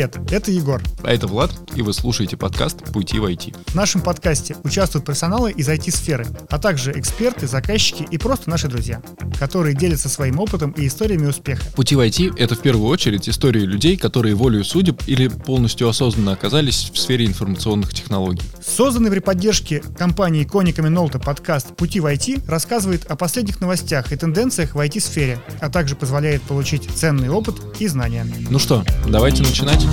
[0.00, 0.82] Привет, это Егор.
[1.02, 3.54] А это Влад, и вы слушаете подкаст «Пути в IT».
[3.66, 9.02] В нашем подкасте участвуют персоналы из IT-сферы, а также эксперты, заказчики и просто наши друзья,
[9.38, 11.62] которые делятся своим опытом и историями успеха.
[11.76, 16.32] «Пути в IT»— это в первую очередь истории людей, которые волею судеб или полностью осознанно
[16.32, 18.40] оказались в сфере информационных технологий.
[18.66, 24.16] Созданный при поддержке компании Коника Минолта подкаст «Пути в IT» рассказывает о последних новостях и
[24.16, 28.26] тенденциях в IT-сфере, а также позволяет получить ценный опыт и знания.
[28.48, 29.89] Ну что, давайте начинать.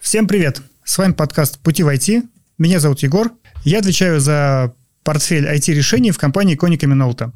[0.00, 0.60] Всем привет!
[0.84, 2.24] С вами подкаст «Пути в IT».
[2.58, 3.30] Меня зовут Егор.
[3.64, 7.32] Я отвечаю за портфель IT-решений в компании Коника Минолта.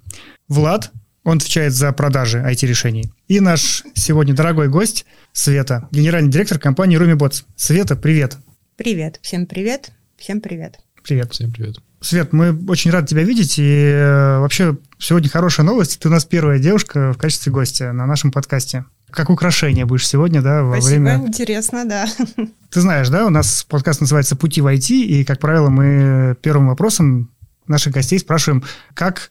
[0.48, 0.90] Влад,
[1.22, 3.12] он отвечает за продажи IT-решений.
[3.28, 7.44] И наш сегодня дорогой гость Света, генеральный директор компании RumiBots.
[7.56, 8.38] Света, привет.
[8.76, 9.18] Привет.
[9.22, 9.92] Всем привет.
[10.16, 10.78] Всем привет.
[11.02, 11.32] Привет.
[11.32, 11.76] Всем привет.
[12.04, 13.58] Свет, мы очень рады тебя видеть.
[13.58, 15.98] И э, вообще сегодня хорошая новость.
[15.98, 18.84] Ты у нас первая девушка в качестве гостя на нашем подкасте.
[19.10, 21.26] Как украшение будешь сегодня, да, во Спасибо, время...
[21.26, 22.06] интересно, да.
[22.70, 26.68] Ты знаешь, да, у нас подкаст называется «Пути в IT», и, как правило, мы первым
[26.68, 27.30] вопросом
[27.66, 29.30] наших гостей спрашиваем, как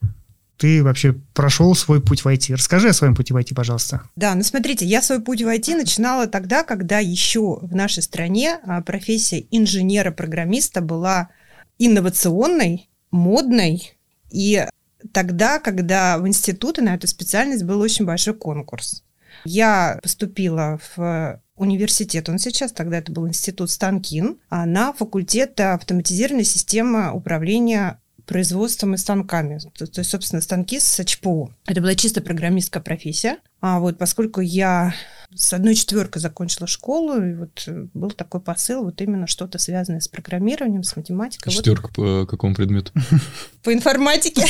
[0.58, 2.56] ты вообще прошел свой путь в IT.
[2.56, 4.02] Расскажи о своем пути в IT, пожалуйста.
[4.16, 8.60] Да, ну смотрите, я свой путь в IT начинала тогда, когда еще в нашей стране
[8.66, 11.30] а, профессия инженера-программиста была
[11.78, 13.98] инновационной, модной,
[14.32, 14.66] и
[15.12, 19.04] тогда, когда в институты на эту специальность был очень большой конкурс.
[19.46, 26.46] Я поступила в университет, он сейчас, тогда это был институт Станкин, а на факультет автоматизированной
[26.46, 29.60] системы управления производством и станками.
[29.76, 31.54] То, то есть, собственно, станки с ЧПУ.
[31.66, 33.38] Это была чисто программистская профессия.
[33.64, 34.94] А вот поскольку я
[35.36, 40.00] с одной четверкой закончила школу, и вот э, был такой посыл, вот именно что-то связанное
[40.00, 41.52] с программированием, с математикой.
[41.52, 42.92] Четверка по какому предмету?
[43.64, 44.42] По информатике.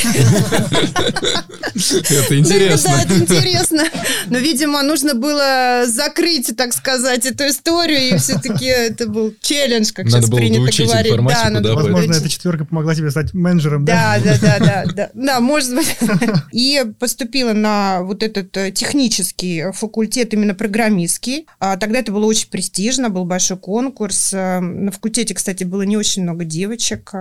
[1.72, 2.90] Это интересно.
[2.90, 3.84] Да, это интересно.
[4.26, 10.10] Но, видимо, нужно было закрыть, так сказать, эту историю, и все-таки это был челлендж, как
[10.10, 11.14] сейчас принято говорить.
[11.62, 14.18] Да, Возможно, эта четверка помогла тебе стать менеджером, да?
[14.18, 15.10] Да, да, да, да.
[15.14, 15.96] Да, может быть.
[16.52, 18.72] И поступила на вот этот э,
[19.04, 21.46] технический факультет именно программистский.
[21.58, 24.32] А тогда это было очень престижно, был большой конкурс.
[24.32, 27.12] Э, на факультете, кстати, было не очень много девочек.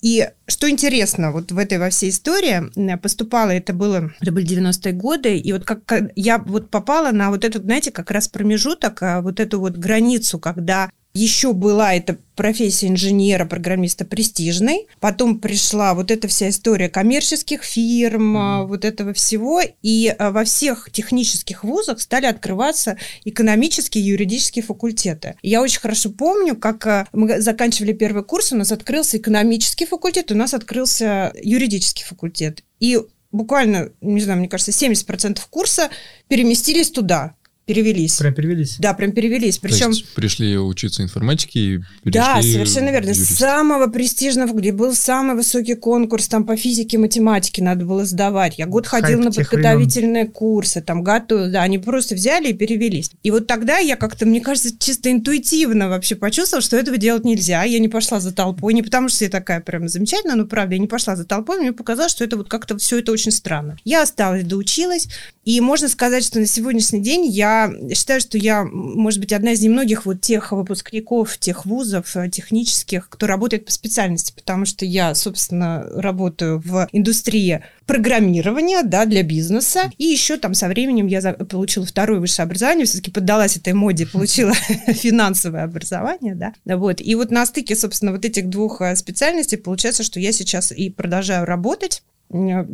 [0.00, 4.92] И что интересно, вот в этой во всей истории поступала, это было, это были 90-е
[4.92, 9.22] годы, и вот как я вот попала на вот этот, знаете, как раз промежуток, а,
[9.22, 14.88] вот эту вот границу, когда еще была эта профессия инженера, программиста престижной.
[14.98, 18.66] Потом пришла вот эта вся история коммерческих фирм, mm-hmm.
[18.66, 19.60] вот этого всего.
[19.82, 25.36] И а, во всех технических вузах стали открываться экономические и юридические факультеты.
[25.42, 30.32] Я очень хорошо помню, как а, мы заканчивали первый курс, у нас открылся экономический факультет,
[30.32, 32.64] у нас открылся юридический факультет.
[32.80, 32.98] И
[33.30, 35.90] буквально, не знаю, мне кажется, 70% курса
[36.26, 37.36] переместились туда
[37.66, 38.16] перевелись.
[38.16, 38.76] Прям перевелись?
[38.78, 39.58] Да, прям перевелись.
[39.58, 39.92] Причем...
[39.92, 43.10] То есть пришли учиться информатике и перешли Да, совершенно верно.
[43.10, 43.38] Юрист.
[43.38, 48.58] Самого престижного, где был самый высокий конкурс, там по физике, математике надо было сдавать.
[48.58, 50.32] Я год ходил Хайп на подготовительные времен.
[50.32, 53.10] курсы, там готовил, да, они просто взяли и перевелись.
[53.22, 57.64] И вот тогда я как-то, мне кажется, чисто интуитивно вообще почувствовала, что этого делать нельзя.
[57.64, 60.80] Я не пошла за толпой, не потому что я такая прям замечательная, но правда, я
[60.80, 63.78] не пошла за толпой, мне показалось, что это вот как-то все это очень странно.
[63.84, 65.08] Я осталась, доучилась,
[65.44, 67.53] и можно сказать, что на сегодняшний день я
[67.94, 73.08] считаю, что я, может быть, одна из немногих вот тех выпускников, тех вузов э, технических,
[73.08, 79.90] кто работает по специальности, потому что я, собственно, работаю в индустрии программирования, да, для бизнеса.
[79.98, 84.52] И еще там со временем я получила второе высшее образование, все-таки поддалась этой моде, получила
[84.86, 86.52] финансовое образование, да.
[86.64, 87.00] Вот.
[87.00, 90.90] И вот на стыке, собственно, вот этих двух э, специальностей получается, что я сейчас и
[90.90, 92.02] продолжаю работать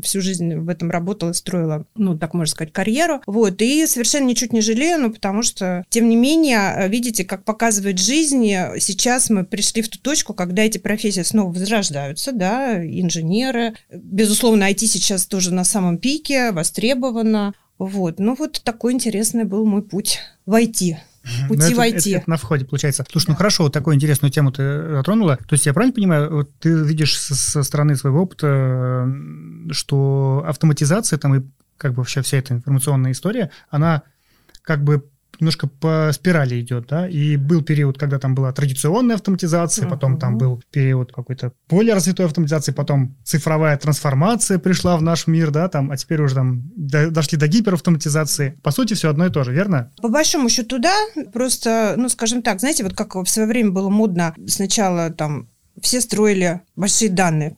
[0.02, 3.20] всю жизнь в этом работала, строила, ну, так можно сказать, карьеру.
[3.26, 7.98] Вот, и совершенно ничуть не жалею, ну, потому что, тем не менее, видите, как показывает
[7.98, 8.46] жизнь,
[8.78, 13.74] сейчас мы пришли в ту точку, когда эти профессии снова возрождаются, да, инженеры.
[13.92, 17.54] Безусловно, IT сейчас тоже на самом пике, востребовано.
[17.78, 20.96] Вот, ну, вот такой интересный был мой путь в IT
[21.48, 22.10] пути это, войти.
[22.10, 23.04] Это, это на входе получается.
[23.10, 25.36] Слушай, ну хорошо, вот такую интересную тему ты затронула.
[25.36, 29.08] То есть я правильно понимаю, вот ты видишь со, со стороны своего опыта,
[29.70, 31.42] что автоматизация там и
[31.76, 34.02] как бы вообще вся эта информационная история, она
[34.62, 35.08] как бы
[35.40, 39.90] немножко по спирали идет, да, и был период, когда там была традиционная автоматизация, uh-huh.
[39.90, 45.50] потом там был период какой-то более развитой автоматизации, потом цифровая трансформация пришла в наш мир,
[45.50, 48.58] да, там, а теперь уже там до, дошли до гиперавтоматизации.
[48.62, 49.90] По сути, все одно и то же, верно?
[50.00, 50.94] По большому счету, да,
[51.32, 55.48] просто, ну, скажем так, знаете, вот как в свое время было модно сначала там
[55.80, 57.56] все строили большие данные,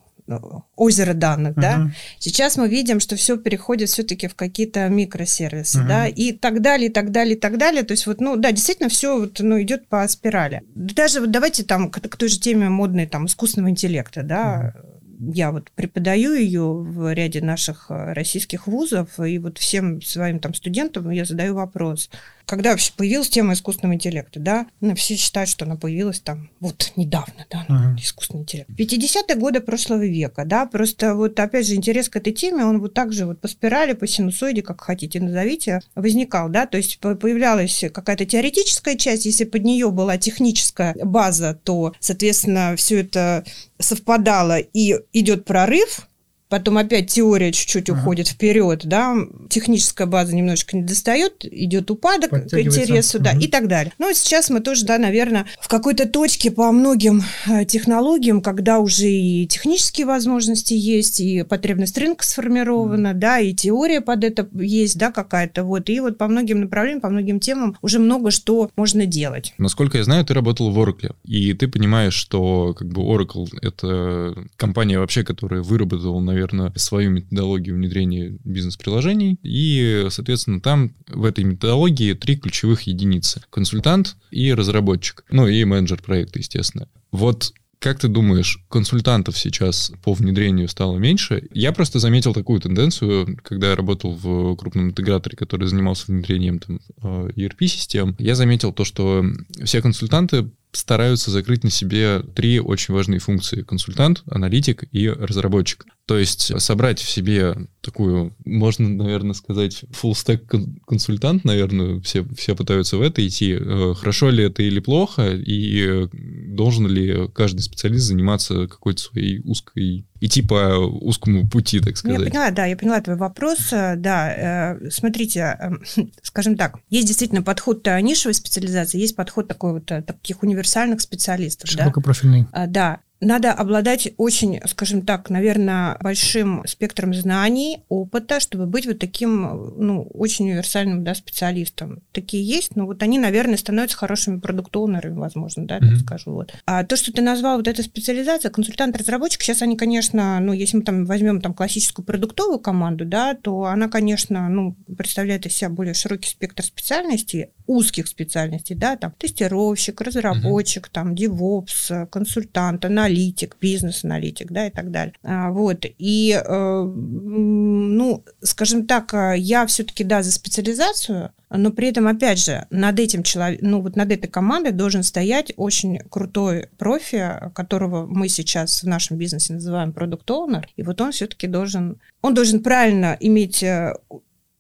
[0.77, 1.61] озеро данных, uh-huh.
[1.61, 1.91] да.
[2.19, 5.89] Сейчас мы видим, что все переходит все-таки в какие-то микросервисы, uh-huh.
[5.89, 7.83] да, и так далее, и так далее, и так далее.
[7.83, 10.63] То есть вот, ну, да, действительно все вот, ну, идет по спирали.
[10.75, 14.93] Даже вот давайте там к, к той же теме модной там искусственного интеллекта, да, uh-huh
[15.25, 20.53] я вот преподаю ее в ряде наших э, российских вузов, и вот всем своим там
[20.53, 22.11] студентам я задаю вопрос–
[22.53, 26.93] когда вообще появилась тема искусственного интеллекта, да, ну, все считают, что она появилась там вот
[26.97, 27.99] недавно, да, uh-huh.
[27.99, 28.69] искусственный интеллект.
[28.69, 32.93] 50-е годы прошлого века, да, просто вот опять же интерес к этой теме, он вот
[32.93, 37.87] так же вот по спирали, по синусоиде, как хотите назовите, возникал, да, то есть появлялась
[37.91, 43.47] какая-то теоретическая часть, если под нее была техническая база, то, соответственно, все это
[43.79, 46.07] совпадало и идет прорыв,
[46.53, 47.99] потом опять теория чуть-чуть uh-huh.
[47.99, 49.17] уходит вперед, да,
[49.49, 53.95] техническая база немножечко не достает, идет упадок к интересу, да, и так далее.
[53.99, 59.09] Но сейчас мы тоже, да, наверное, в какой-то точке по многим э, технологиям, когда уже
[59.09, 63.19] и технические возможности есть, и потребность рынка сформирована, uh-huh.
[63.19, 67.09] да, и теория под это есть, да, какая-то, вот, и вот по многим направлениям, по
[67.09, 69.55] многим темам уже много что можно делать.
[69.57, 74.35] Насколько я знаю, ты работал в Oracle, и ты понимаешь, что как бы Oracle— это
[74.57, 79.39] компания вообще, которая выработала, наверное, наверное, свою методологию внедрения бизнес-приложений.
[79.43, 83.43] И, соответственно, там в этой методологии три ключевых единицы.
[83.51, 85.25] Консультант и разработчик.
[85.31, 86.89] Ну, и менеджер проекта, естественно.
[87.11, 87.53] Вот
[87.83, 91.49] как ты думаешь, консультантов сейчас по внедрению стало меньше?
[91.53, 96.79] Я просто заметил такую тенденцию, когда я работал в крупном интеграторе, который занимался внедрением там,
[97.03, 98.15] э, ERP-систем.
[98.21, 99.25] Я заметил то, что
[99.65, 103.63] все консультанты стараются закрыть на себе три очень важные функции.
[103.63, 105.87] Консультант, аналитик и разработчик.
[106.07, 112.57] То есть собрать в себе такую, можно, наверное, сказать, full stack консультант, наверное, все, все
[112.57, 113.57] пытаются в это идти.
[113.59, 120.07] Э, хорошо ли это или плохо, и должен ли каждый специалист заниматься какой-то своей узкой,
[120.23, 122.19] идти по узкому пути, так сказать.
[122.19, 123.71] Ну, я поняла, да, я поняла твой вопрос.
[123.71, 125.83] Да, э, смотрите, эм,
[126.23, 131.69] скажем так, есть действительно подход нишевой специализации, есть подход такой вот э, таких универсальных специалистов.
[131.69, 132.47] Широкопрофильный.
[132.53, 138.99] Да, да надо обладать очень, скажем так, наверное, большим спектром знаний, опыта, чтобы быть вот
[138.99, 142.03] таким, ну, очень универсальным, да, специалистом.
[142.11, 145.89] Такие есть, но вот они, наверное, становятся хорошими продукт-оунерами, возможно, да, mm-hmm.
[145.89, 146.33] так скажу.
[146.33, 146.53] Вот.
[146.67, 150.83] А то, что ты назвал вот эта специализация, консультант-разработчик, сейчас они, конечно, ну, если мы
[150.83, 155.95] там возьмем там классическую продуктовую команду, да, то она, конечно, ну, представляет из себя более
[155.95, 160.93] широкий спектр специальностей, узких специальностей, да, там тестировщик, разработчик, mm-hmm.
[160.93, 165.15] там DevOps, консультант, аналитик, аналитик, бизнес-аналитик, да, и так далее.
[165.23, 171.89] А, вот, и, э, ну, скажем так, э, я все-таки, да, за специализацию, но при
[171.89, 176.69] этом, опять же, над этим человеком, ну, вот над этой командой должен стоять очень крутой
[176.79, 181.99] профи, которого мы сейчас в нашем бизнесе называем продукт оунер и вот он все-таки должен,
[182.23, 183.95] он должен правильно иметь э,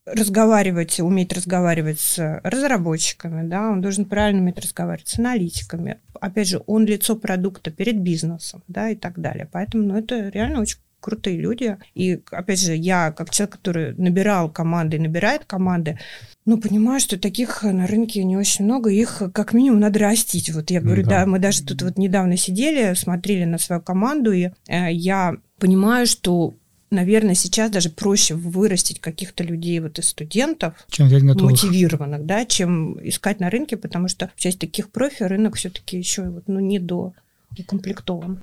[0.04, 5.98] разговаривать, уметь разговаривать с разработчиками, да, он должен правильно уметь разговаривать с аналитиками.
[6.20, 9.48] Опять же, он лицо продукта перед бизнесом, да, и так далее.
[9.50, 11.76] Поэтому, ну, это реально очень крутые люди.
[11.94, 15.98] И, опять же, я, как человек, который набирал команды и набирает команды,
[16.46, 20.50] ну, понимаю, что таких на рынке не очень много, их как минимум надо растить.
[20.50, 24.32] Вот я говорю, да, да мы даже тут вот недавно сидели, смотрели на свою команду,
[24.32, 26.54] и э, я понимаю, что
[26.92, 33.40] наверное, сейчас даже проще вырастить каких-то людей вот из студентов, чем мотивированных, да, чем искать
[33.40, 37.14] на рынке, потому что в части таких профи рынок все-таки еще вот, ну, не до
[37.58, 38.40] укомплектован.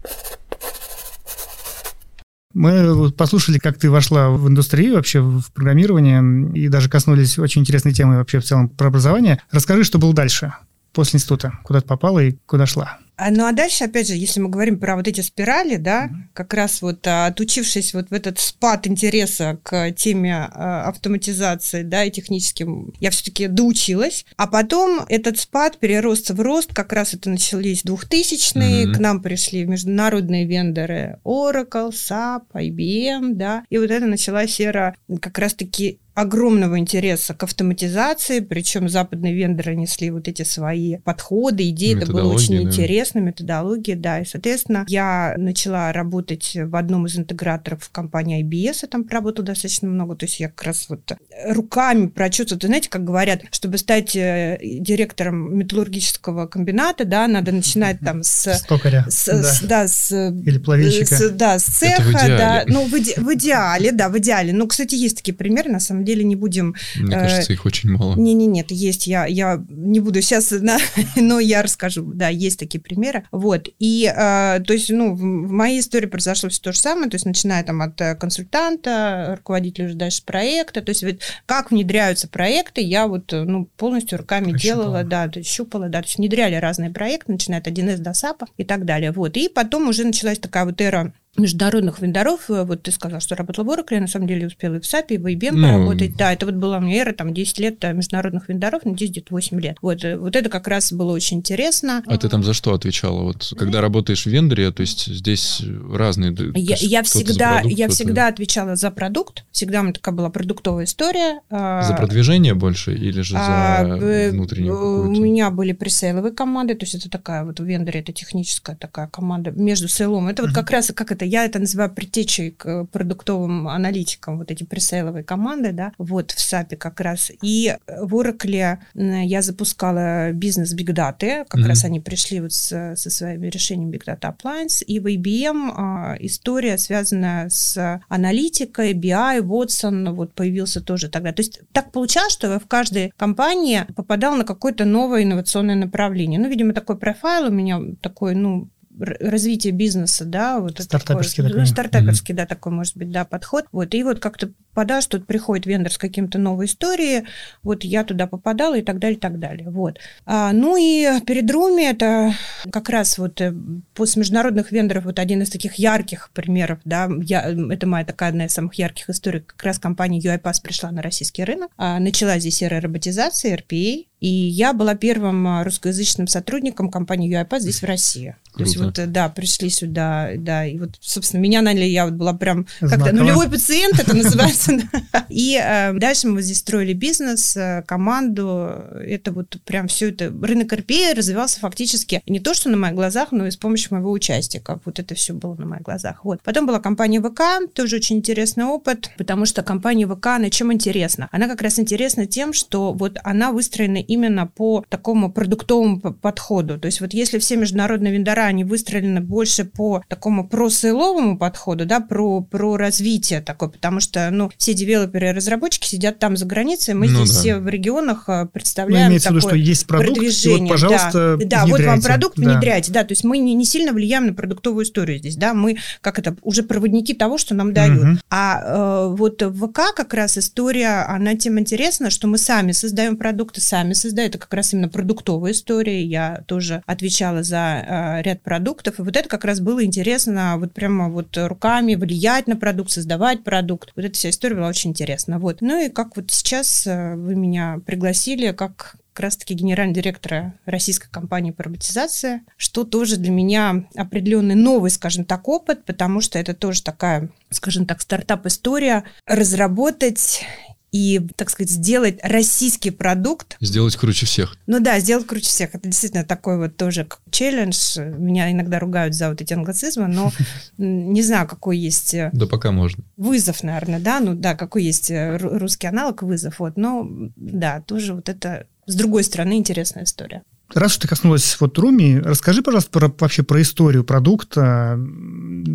[2.53, 7.93] Мы послушали, как ты вошла в индустрию, вообще в программирование, и даже коснулись очень интересной
[7.93, 9.39] темы вообще в целом про образование.
[9.51, 10.53] Расскажи, что было дальше
[10.91, 12.97] после института, куда ты попала и куда шла?
[13.19, 16.33] А, ну а дальше, опять же, если мы говорим про вот эти спирали, да, mm-hmm.
[16.33, 22.05] как раз вот а, отучившись вот в этот спад интереса к теме а, автоматизации, да,
[22.05, 24.25] и техническим, я все-таки доучилась.
[24.37, 28.93] А потом этот спад перерос в рост, как раз это начались 2000-е, mm-hmm.
[28.93, 35.37] к нам пришли международные вендоры Oracle, SAP, IBM, да, и вот это началась эра как
[35.39, 42.11] раз-таки огромного интереса к автоматизации, причем западные вендоры несли вот эти свои подходы, идеи, это
[42.11, 42.61] было очень да.
[42.63, 48.79] интересно, методологии, да, и, соответственно, я начала работать в одном из интеграторов в компании IBS,
[48.81, 50.99] я там проработала достаточно много, то есть я как раз вот
[51.45, 58.23] руками прочувствовала, знаете, как говорят, чтобы стать э, директором металлургического комбината, да, надо начинать там
[58.23, 58.53] с...
[58.55, 59.43] Стокаря, с, да.
[59.43, 60.11] С, да, с...
[60.11, 61.15] Или плавильщика.
[61.15, 64.51] С, да, с цеха, да, ну, в, иде, в идеале, да, в идеале.
[64.51, 66.75] Ну, кстати, есть такие примеры, на самом деле, деле не будем...
[66.95, 68.15] Мне э, кажется, их очень мало.
[68.15, 70.53] Не-не, нет, есть, я, я не буду сейчас,
[71.15, 73.25] но я расскажу, да, есть такие примеры.
[73.31, 77.09] Вот, и, э, то есть, ну, в, в моей истории произошло все то же самое,
[77.09, 81.71] то есть, начиная там от э, консультанта, руководителя уже дальше проекта, то есть, вот, как
[81.71, 84.59] внедряются проекты, я вот, э, ну, полностью руками Ощупала.
[84.59, 88.13] делала, да, то есть, щупала, да, то есть, внедряли разные проекты, начиная от 1С до
[88.13, 92.63] САПа и так далее, вот, и потом уже началась такая вот эра международных вендоров, э,
[92.63, 95.05] вот ты сказал, что работала в Oracle, я на самом деле успела и в SAP,
[95.09, 96.15] и в IBM ну, поработать.
[96.15, 99.11] Да, это вот была у меня эра, там, 10 лет э, международных вендоров, ну, здесь
[99.11, 99.77] где-то 8 лет.
[99.81, 102.03] Вот, э, вот это как раз было очень интересно.
[102.05, 103.21] А ты там за что отвечала?
[103.23, 106.35] Вот когда работаешь в вендоре, то есть здесь разные...
[106.55, 110.85] Я, я всегда, продукт, я всегда отвечала за продукт, всегда у меня такая была продуктовая
[110.85, 111.41] история.
[111.49, 116.95] За продвижение больше или же за а, внутреннюю У меня были пресейловые команды, то есть
[116.95, 120.27] это такая вот в вендоре, это техническая такая команда между сейлом.
[120.27, 124.63] Это вот как раз, как это, я это называю предтечей к продуктовым аналитикам, вот эти
[124.63, 127.31] пресейловые команды, да, вот в САПе как раз.
[127.41, 131.67] И в Oracle я запускала бизнес Big Data, как mm-hmm.
[131.67, 136.15] раз они пришли вот с, со своими решениями Big Data Appliance, и в IBM а,
[136.19, 141.31] история, связанная с аналитикой, BI, Watson, вот появился тоже тогда.
[141.31, 146.39] То есть так получалось, что в каждой компании попадал на какое-то новое инновационное направление.
[146.39, 148.69] Ну, видимо, такой профайл у меня такой, ну,
[148.99, 151.67] развитие бизнеса, да, вот стартаперский такой, такой.
[151.67, 152.37] стартаперский, mm-hmm.
[152.37, 153.65] да, такой может быть, да, подход.
[153.71, 157.25] Вот и вот как-то попадаешь, тут приходит вендор с каким-то новой историей,
[157.63, 159.69] вот я туда попадала и так далее, и так далее.
[159.69, 159.99] Вот.
[160.25, 162.33] А, ну и перед Руми это
[162.71, 163.53] как раз вот э,
[163.93, 168.45] после международных вендоров вот один из таких ярких примеров, да, я, это моя такая одна
[168.45, 172.61] из самых ярких историй, как раз компания UiPath пришла на российский рынок, а, начала здесь
[172.61, 178.35] эра роботизации, RPA, и я была первым а, русскоязычным сотрудником компании UiPath здесь в России.
[178.51, 178.57] Круто.
[178.57, 182.15] То есть вот, э, да, пришли сюда, да, и вот, собственно, меня наняли, я вот
[182.15, 184.73] была прям как-то нулевой пациент, это называется.
[185.29, 188.71] И э, дальше мы здесь строили бизнес, э, команду,
[189.05, 193.31] это вот прям все это, рынок РП развивался фактически не то, что на моих глазах,
[193.31, 196.25] но и с помощью моего участия, как вот это все было на моих глазах.
[196.25, 196.41] Вот.
[196.43, 201.29] Потом была компания ВК, тоже очень интересный опыт, потому что компания ВК, она чем интересна?
[201.31, 206.79] Она как раз интересна тем, что вот она выстроена именно по такому продуктовому подходу.
[206.79, 211.99] То есть вот если все международные вендора, они выстроены больше по такому про-сейловому подходу, да,
[211.99, 216.95] про, про развитие такое, потому что, ну, все девелоперы и разработчики сидят там за границей,
[216.95, 217.39] мы ну, здесь да.
[217.39, 220.59] все в регионах э, представляем ну, имеется такое в виду, что есть продукт, продвижение.
[220.61, 222.51] вот, пожалуйста, да, да вот вам продукт, да.
[222.53, 225.77] внедряйте, да, то есть мы не, не сильно влияем на продуктовую историю здесь, да, мы,
[226.01, 228.03] как это, уже проводники того, что нам дают.
[228.03, 228.17] Угу.
[228.31, 233.15] А э, вот в ВК как раз история, она тем интересна, что мы сами создаем
[233.15, 238.41] продукты, сами создают, это как раз именно продуктовая история, я тоже отвечала за э, ряд
[238.41, 242.91] продуктов, и вот это как раз было интересно, вот прямо вот руками влиять на продукт,
[242.91, 245.61] создавать продукт, вот эта вся история была очень интересна, вот.
[245.61, 251.09] Ну и как вот сейчас э, вы меня пригласили, как как раз-таки генерального директора российской
[251.09, 256.53] компании по роботизации, что тоже для меня определенный новый, скажем так, опыт, потому что это
[256.53, 260.45] тоже такая, скажем так, стартап-история, разработать
[260.91, 263.57] и, так сказать, сделать российский продукт.
[263.59, 264.55] Сделать круче всех.
[264.67, 265.75] Ну да, сделать круче всех.
[265.75, 267.99] Это действительно такой вот тоже челлендж.
[267.99, 270.31] Меня иногда ругают за вот эти англицизмы, но
[270.77, 272.13] не знаю, какой есть...
[272.13, 273.03] Э, да пока можно.
[273.17, 278.13] Вызов, наверное, да, ну да, какой есть э, русский аналог вызов, вот, но да, тоже
[278.13, 280.41] вот это с другой стороны интересная история.
[280.73, 284.99] Раз уж ты коснулась вот Руми, расскажи, пожалуйста, про, вообще про историю продукта,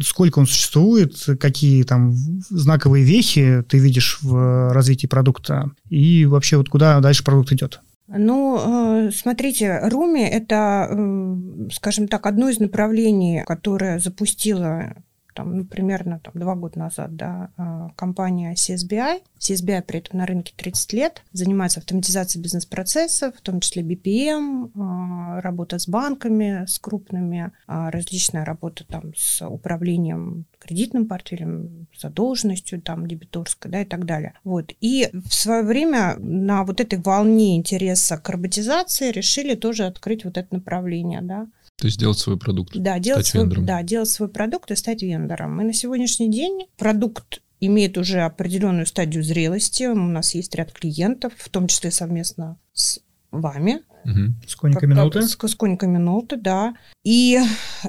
[0.02, 2.12] сколько он существует, какие там
[2.48, 7.80] знаковые вехи ты видишь в развитии продукта, и вообще вот куда дальше продукт идет?
[8.06, 11.36] Ну, э, смотрите, Руми– это, э,
[11.72, 14.94] скажем так, одно из направлений, которое запустила
[15.34, 19.22] там, ну, примерно там, два года назад, да, а, компания CSBI.
[19.38, 25.40] CSBI при этом на рынке 30 лет, занимается автоматизацией бизнес-процессов, в том числе BPM, а,
[25.40, 33.06] работа с банками, с крупными, а, различная работа там с управлением кредитным портфелем, задолженностью там
[33.06, 34.34] дебиторской, да, и так далее.
[34.44, 34.72] Вот.
[34.80, 40.38] И в свое время на вот этой волне интереса к роботизации решили тоже открыть вот
[40.38, 41.46] это направление, да.
[41.76, 42.76] То есть делать свой продукт.
[42.76, 43.66] Да, делать свой, вендором.
[43.66, 45.61] да, делать свой продукт и стать вендором.
[45.61, 49.85] И на сегодняшний день продукт имеет уже определенную стадию зрелости.
[49.85, 53.00] У нас есть ряд клиентов, в том числе совместно с
[53.31, 54.34] вами, Угу.
[54.46, 55.23] Сколько минуты?
[55.23, 56.75] Сколько минуты, да.
[57.04, 57.38] И,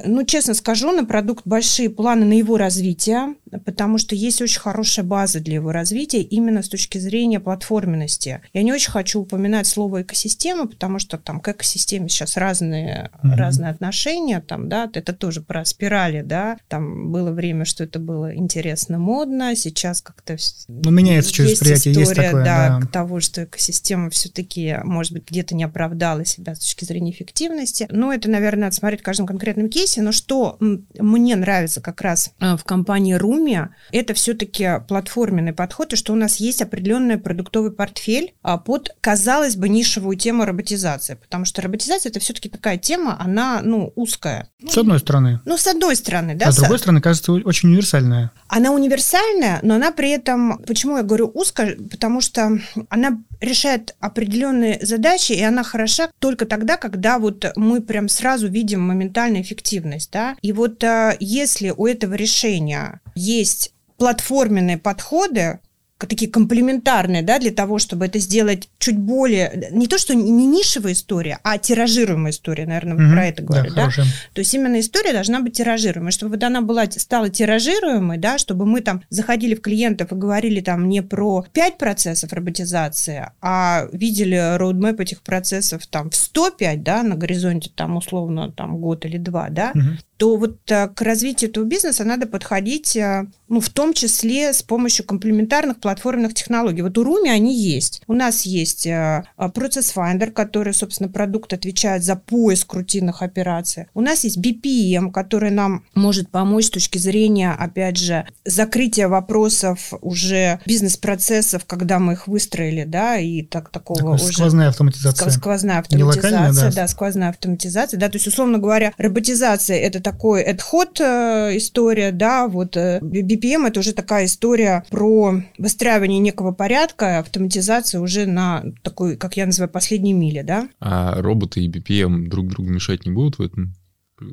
[0.03, 5.05] ну, честно скажу, на продукт большие планы на его развитие, потому что есть очень хорошая
[5.05, 8.41] база для его развития именно с точки зрения платформенности.
[8.53, 13.35] Я не очень хочу упоминать слово экосистема, потому что там к экосистеме сейчас разные, mm-hmm.
[13.35, 18.35] разные отношения, там, да, это тоже про спирали, да, там было время, что это было
[18.35, 20.35] интересно, модно, сейчас как-то...
[20.67, 22.87] Ну, меняется через восприятие, история, есть такое, да, да.
[22.87, 25.63] того, что экосистема все-таки, может быть, где-то не
[26.05, 27.87] оправдала себя с точки зрения эффективности.
[27.89, 32.57] Ну, это, наверное, надо смотреть каждом конкретном кейсе, но что мне нравится как раз а,
[32.57, 38.33] в компании Руми, это все-таки платформенный подход, и что у нас есть определенный продуктовый портфель
[38.41, 43.61] а, под, казалось бы, нишевую тему роботизации, потому что роботизация это все-таки такая тема, она,
[43.63, 44.49] ну, узкая.
[44.67, 45.39] С одной стороны.
[45.45, 46.47] Ну, с одной стороны, да.
[46.47, 48.31] А с другой стороны, кажется, очень универсальная.
[48.47, 52.59] Она универсальная, но она при этом, почему я говорю узкая, потому что
[52.89, 55.63] она решает определенные задачи, и она
[55.95, 60.35] хороша только тогда, когда вот мы прям сразу видим моментальную эффективность, да.
[60.41, 65.59] И вот а, если у этого решения есть платформенные подходы,
[65.97, 70.93] такие комплементарные, да, для того, чтобы это сделать чуть более, не то, что не нишевая
[70.93, 73.13] история, а тиражируемая история, наверное, mm-hmm.
[73.13, 74.03] про это говорю, да, да?
[74.33, 78.65] То есть именно история должна быть тиражируемой, чтобы вот она была, стала тиражируемой, да, чтобы
[78.65, 84.57] мы там заходили в клиентов и говорили там не про 5 процессов роботизации, а видели
[84.57, 89.47] роудмэп этих процессов там в 105, да, на горизонте там условно там год или два,
[89.49, 93.93] да, mm-hmm то вот э, к развитию этого бизнеса надо подходить, э, ну, в том
[93.93, 96.81] числе с помощью комплементарных платформенных технологий.
[96.81, 98.01] Вот у Руми они есть.
[98.07, 103.87] У нас есть э, Process Finder, который, собственно, продукт отвечает за поиск рутинных операций.
[103.93, 109.93] У нас есть BPM, который нам может помочь с точки зрения, опять же, закрытия вопросов
[110.01, 114.33] уже бизнес-процессов, когда мы их выстроили, да, и так такого Такой уже...
[114.33, 115.29] Сквозная автоматизация.
[115.29, 116.75] Сквозная автоматизация, да.
[116.75, 122.47] да, сквозная автоматизация, да, то есть, условно говоря, роботизация– это такой адход э, история, да,
[122.47, 129.17] вот BPM э, это уже такая история про выстраивание некого порядка, автоматизация уже на такой,
[129.17, 130.69] как я называю, последней миле, да.
[130.79, 133.73] А роботы и BPM друг другу мешать не будут в этом?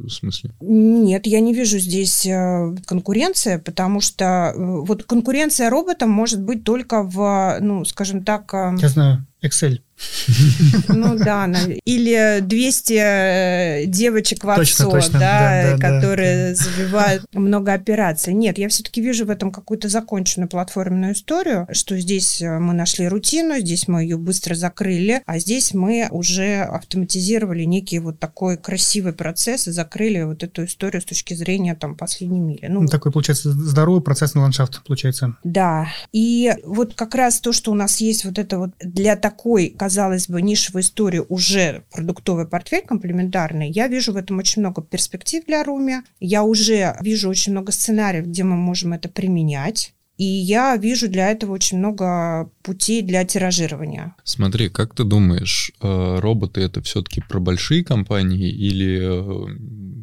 [0.08, 0.52] смысле?
[0.60, 7.02] Нет, я не вижу здесь э, конкуренции, потому что вот конкуренция роботам может быть только
[7.02, 8.52] в, ну, скажем так...
[8.52, 9.80] Я знаю, Excel.
[10.88, 11.50] Ну да,
[11.84, 16.54] или 200 э, девочек в отцо, точно, да, да, да, которые да.
[16.54, 18.34] забивают много операций.
[18.34, 23.08] Нет, я все-таки вижу в этом какую-то законченную платформенную историю, что здесь э, мы нашли
[23.08, 29.12] рутину, здесь мы ее быстро закрыли, а здесь мы уже автоматизировали некий вот такой красивый
[29.12, 32.66] процесс и закрыли вот эту историю с точки зрения там последней мили.
[32.68, 35.36] Ну, такой, получается, здоровый процессный ландшафт, получается.
[35.44, 39.70] Да, и вот как раз то, что у нас есть вот это вот для такой,
[39.70, 45.44] казалось бы, нишевой истории уже продуктовый портфель комплементарный, я вижу в этом очень много перспектив
[45.46, 46.02] для Руми.
[46.20, 49.94] Я уже вижу очень много сценариев, где мы можем это применять.
[50.18, 54.14] И я вижу для этого очень много путей для тиражирования.
[54.24, 59.56] Смотри, как ты думаешь, э, роботы это все-таки про большие компании или э,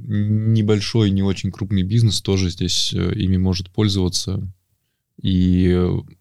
[0.07, 4.51] небольшой, не очень крупный бизнес тоже здесь э, ими может пользоваться?
[5.21, 5.77] И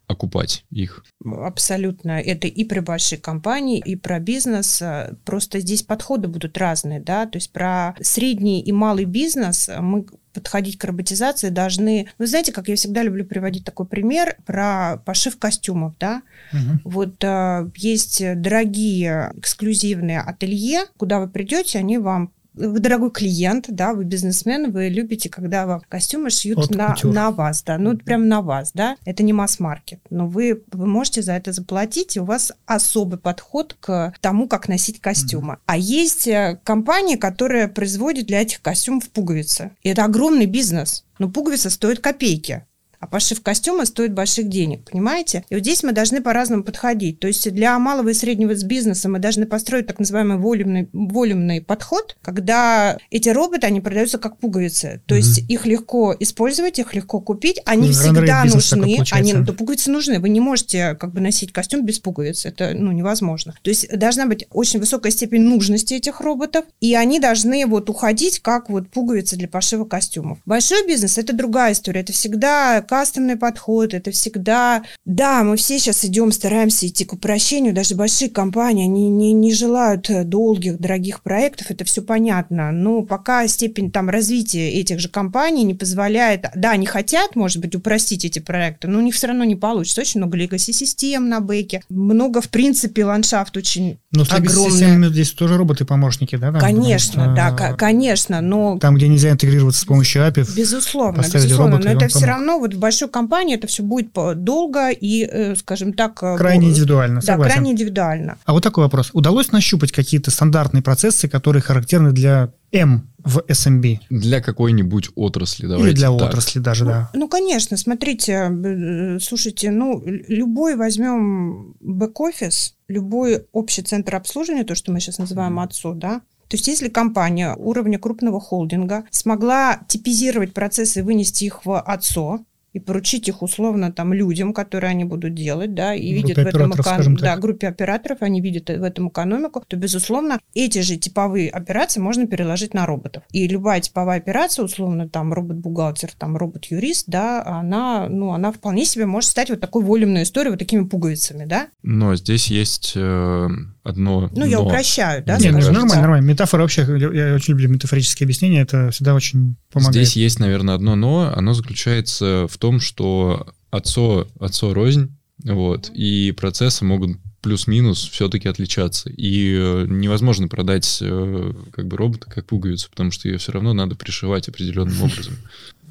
[0.07, 1.03] окупать их.
[1.23, 2.19] Абсолютно.
[2.19, 4.81] Это и при большой компании, и про бизнес.
[5.25, 10.77] Просто здесь подходы будут разные, да, то есть про средний и малый бизнес мы подходить
[10.77, 12.07] к роботизации должны...
[12.17, 16.21] Вы знаете, как я всегда люблю приводить такой пример про пошив костюмов, да?
[16.53, 16.79] Угу.
[16.91, 23.93] Вот а, есть дорогие эксклюзивные ателье, куда вы придете, они вам вы дорогой клиент, да,
[23.93, 28.41] вы бизнесмен, вы любите, когда вам костюмы шьют на, на вас, да, ну, прям на
[28.41, 32.51] вас, да, это не масс-маркет, но вы, вы можете за это заплатить, и у вас
[32.65, 35.53] особый подход к тому, как носить костюмы.
[35.53, 35.63] Mm-hmm.
[35.65, 41.29] А есть э, компании, которые производят для этих костюмов пуговицы, и это огромный бизнес, но
[41.29, 42.65] пуговица стоит копейки
[42.99, 45.45] а пошив костюма стоит больших денег, понимаете?
[45.49, 47.19] И вот здесь мы должны по-разному подходить.
[47.19, 52.17] То есть для малого и среднего бизнеса мы должны построить так называемый волюмный, волюмный подход,
[52.21, 55.01] когда эти роботы, они продаются как пуговицы.
[55.05, 55.17] То mm-hmm.
[55.17, 58.99] есть их легко использовать, их легко купить, они ну, всегда нужны.
[59.11, 60.19] Они, то пуговицы нужны.
[60.19, 62.45] Вы не можете как бы носить костюм без пуговиц.
[62.45, 63.55] Это ну, невозможно.
[63.61, 68.39] То есть должна быть очень высокая степень нужности этих роботов, и они должны вот уходить
[68.39, 70.39] как вот пуговицы для пошива костюмов.
[70.45, 72.01] Большой бизнес– это другая история.
[72.01, 74.81] Это всегда кастомный подход, это всегда...
[75.05, 79.53] Да, мы все сейчас идем, стараемся идти к упрощению, даже большие компании, они не, не
[79.53, 85.63] желают долгих, дорогих проектов, это все понятно, но пока степень там развития этих же компаний
[85.63, 86.47] не позволяет...
[86.55, 90.01] Да, они хотят, может быть, упростить эти проекты, но у них все равно не получится.
[90.01, 95.09] Очень много легаси-систем на бэке, много, в принципе, ландшафт очень но с огромный.
[95.09, 96.51] здесь тоже роботы-помощники, да?
[96.51, 98.79] Там, конечно, что, да, конечно, но...
[98.79, 100.47] Там, где нельзя интегрироваться с помощью API.
[100.55, 105.27] Безусловно, безусловно, но это все равно вот в большой компании это все будет долго и,
[105.29, 106.23] э, скажем так...
[106.23, 107.53] Э, крайне индивидуально, Да, согласен.
[107.53, 108.37] крайне индивидуально.
[108.45, 109.09] А вот такой вопрос.
[109.11, 113.99] Удалось нащупать какие-то стандартные процессы, которые характерны для М в SMB?
[114.09, 116.29] Для какой-нибудь отрасли, давайте Или для так.
[116.29, 117.09] отрасли даже, ну, да.
[117.13, 124.93] Ну, конечно, смотрите, э, слушайте, ну, любой возьмем бэк-офис, любой общий центр обслуживания, то, что
[124.93, 130.99] мы сейчас называем ОЦО, да, то есть если компания уровня крупного холдинга смогла типизировать процессы
[130.99, 132.39] и вынести их в ОЦО,
[132.73, 136.47] и поручить их условно там людям, которые они будут делать, да, и группе видят в
[136.47, 137.15] этом экон...
[137.15, 142.27] да, группе операторов, они видят в этом экономику, то, безусловно, эти же типовые операции можно
[142.27, 143.23] переложить на роботов.
[143.31, 149.05] И любая типовая операция, условно, там, робот-бухгалтер, там, робот-юрист, да, она, ну, она вполне себе
[149.05, 151.67] может стать вот такой волюмной историей, вот такими пуговицами, да.
[151.83, 153.47] Но здесь есть э,
[153.83, 154.45] одно Ну, но.
[154.45, 155.37] я упрощаю, да?
[155.37, 156.25] Нет, ну, нормально, нормально.
[156.25, 159.95] Метафора вообще, я очень люблю метафорические объяснения, это всегда очень помогает.
[159.95, 166.31] Здесь есть, наверное, одно но, оно заключается в том, что отцо, отцо рознь, вот, и
[166.33, 169.09] процессы могут плюс-минус все-таки отличаться.
[169.09, 173.73] И э, невозможно продать э, как бы робота как пуговицу, потому что ее все равно
[173.73, 175.37] надо пришивать определенным образом.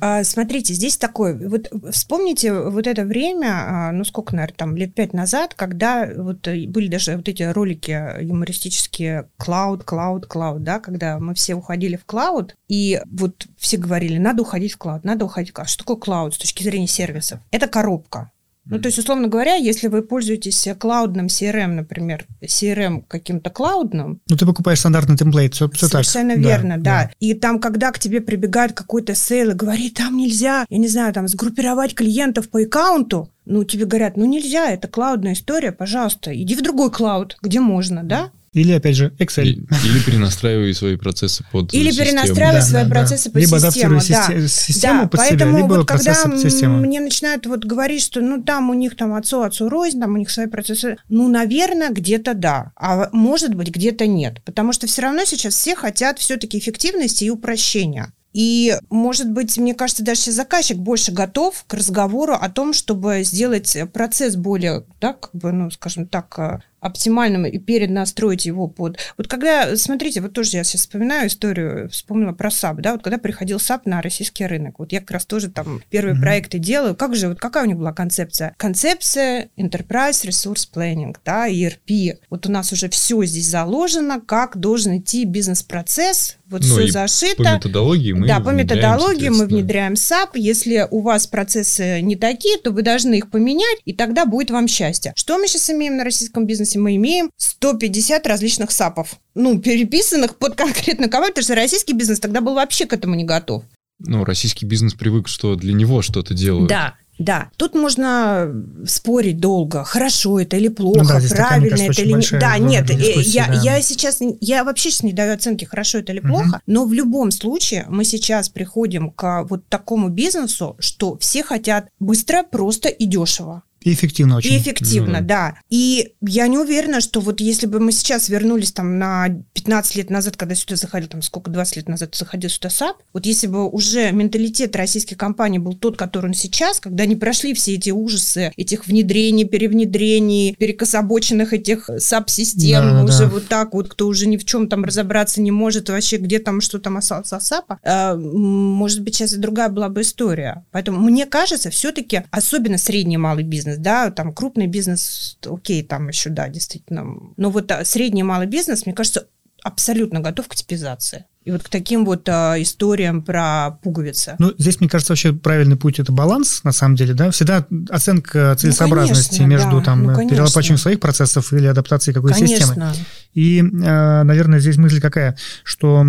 [0.00, 4.94] А, смотрите, здесь такое, вот вспомните вот это время, а, ну сколько, наверное, там лет
[4.94, 10.78] пять назад, когда вот э, были даже вот эти ролики юмористические «Клауд, клауд, клауд», да,
[10.78, 15.24] когда мы все уходили в клауд, и вот все говорили, надо уходить в клауд, надо
[15.24, 15.68] уходить в клауд.
[15.68, 17.40] Что такое клауд с точки зрения сервисов?
[17.50, 18.30] Это коробка.
[18.70, 24.20] Ну, то есть, условно говоря, если вы пользуетесь клаудным CRM, например, CRM каким-то клаудным...
[24.28, 26.44] Ну, ты покупаешь стандартный темплейт, все, все Совершенно так.
[26.44, 27.04] верно, да, да.
[27.04, 27.10] да.
[27.20, 31.12] И там, когда к тебе прибегает какой-то sale и говорит, там нельзя, я не знаю,
[31.14, 36.34] там, сгруппировать клиентов по аккаунту, ну, тебе говорят, ну, нельзя, это cloud ная история, пожалуйста,
[36.34, 38.30] иди в другой cloud, где можно, да?
[38.58, 39.44] Или, опять же, Excel.
[39.44, 42.06] Или перенастраивай свои процессы под Или систему.
[42.06, 43.30] перенастраивай да, свои да, процессы да.
[43.30, 44.00] под либо систему.
[44.08, 44.48] Да.
[44.48, 46.78] систему да, под поэтому себя, либо вот когда под систему.
[46.78, 50.16] мне начинают вот говорить, что ну там у них там отцу, отцу рознь, там у
[50.16, 54.42] них свои процессы, ну, наверное, где-то да, а может быть, где-то нет.
[54.44, 58.12] Потому что все равно сейчас все хотят все-таки эффективности и упрощения.
[58.32, 63.22] И, может быть, мне кажется, даже сейчас заказчик больше готов к разговору о том, чтобы
[63.24, 68.98] сделать процесс более, да, как бы, ну, скажем так, э, оптимальным и перенастроить его под...
[69.16, 73.18] Вот когда, смотрите, вот тоже я сейчас вспоминаю историю, вспомнила про SAP, да, вот когда
[73.18, 76.20] приходил SAP на российский рынок, вот я как раз тоже там первые mm-hmm.
[76.20, 78.54] проекты делаю, как же, вот какая у них была концепция?
[78.56, 82.18] Концепция Enterprise Resource Planning, да, ERP.
[82.30, 87.42] Вот у нас уже все здесь заложено, как должен идти бизнес-процесс, вот ну, все зашито.
[87.42, 90.30] По методологии мы Да, по методологии мы внедряем SAP.
[90.34, 94.66] Если у вас процессы не такие, то вы должны их поменять, и тогда будет вам
[94.68, 95.12] счастье.
[95.16, 96.78] Что мы сейчас имеем на российском бизнесе?
[96.78, 102.40] мы имеем 150 различных САПов, ну, переписанных под конкретную компанию, потому что российский бизнес тогда
[102.40, 103.64] был вообще к этому не готов.
[103.98, 106.68] Ну, российский бизнес привык, что для него что-то делают.
[106.68, 108.52] Да, да, тут можно
[108.86, 112.40] спорить долго, хорошо это или плохо, ну, да, правильно такая, кажется, это или нет.
[112.40, 113.60] Да, нет, э, я, да.
[113.62, 116.28] я сейчас, я вообще сейчас не даю оценки, хорошо это или угу.
[116.28, 121.88] плохо, но в любом случае мы сейчас приходим к вот такому бизнесу, что все хотят
[121.98, 123.62] быстро, просто и дешево.
[123.82, 124.52] И эффективно очень.
[124.52, 125.26] И эффективно, mm-hmm.
[125.26, 125.54] да.
[125.70, 130.10] И я не уверена, что вот если бы мы сейчас вернулись там на 15 лет
[130.10, 133.68] назад, когда сюда заходил, там сколько, 20 лет назад заходил сюда SAP, вот если бы
[133.68, 138.52] уже менталитет российских компаний был тот, который он сейчас, когда они прошли все эти ужасы,
[138.56, 143.28] этих внедрений, перевнедрений, перекособоченных этих SAP-систем, да, уже да.
[143.28, 146.60] вот так вот, кто уже ни в чем там разобраться не может, вообще где там,
[146.60, 150.64] что там осталось от SAP а, э, может быть, сейчас и другая была бы история.
[150.72, 155.82] Поэтому мне кажется, все-таки, особенно средний и малый бизнес, бизнес, да, там крупный бизнес, окей,
[155.82, 157.04] там еще, да, действительно.
[157.36, 159.26] Но вот а, средний и малый бизнес, мне кажется,
[159.62, 161.24] абсолютно готов к типизации.
[161.44, 164.36] И вот к таким вот а, историям про пуговицы.
[164.38, 167.30] Ну, здесь, мне кажется, вообще правильный путь– это баланс, на самом деле, да?
[167.30, 169.84] Всегда оценка ну, целесообразности ну, конечно, между да.
[169.84, 172.92] там ну, перелопачиванием своих процессов или адаптацией какой-то системы.
[173.34, 176.04] И, а, наверное, здесь мысль какая, что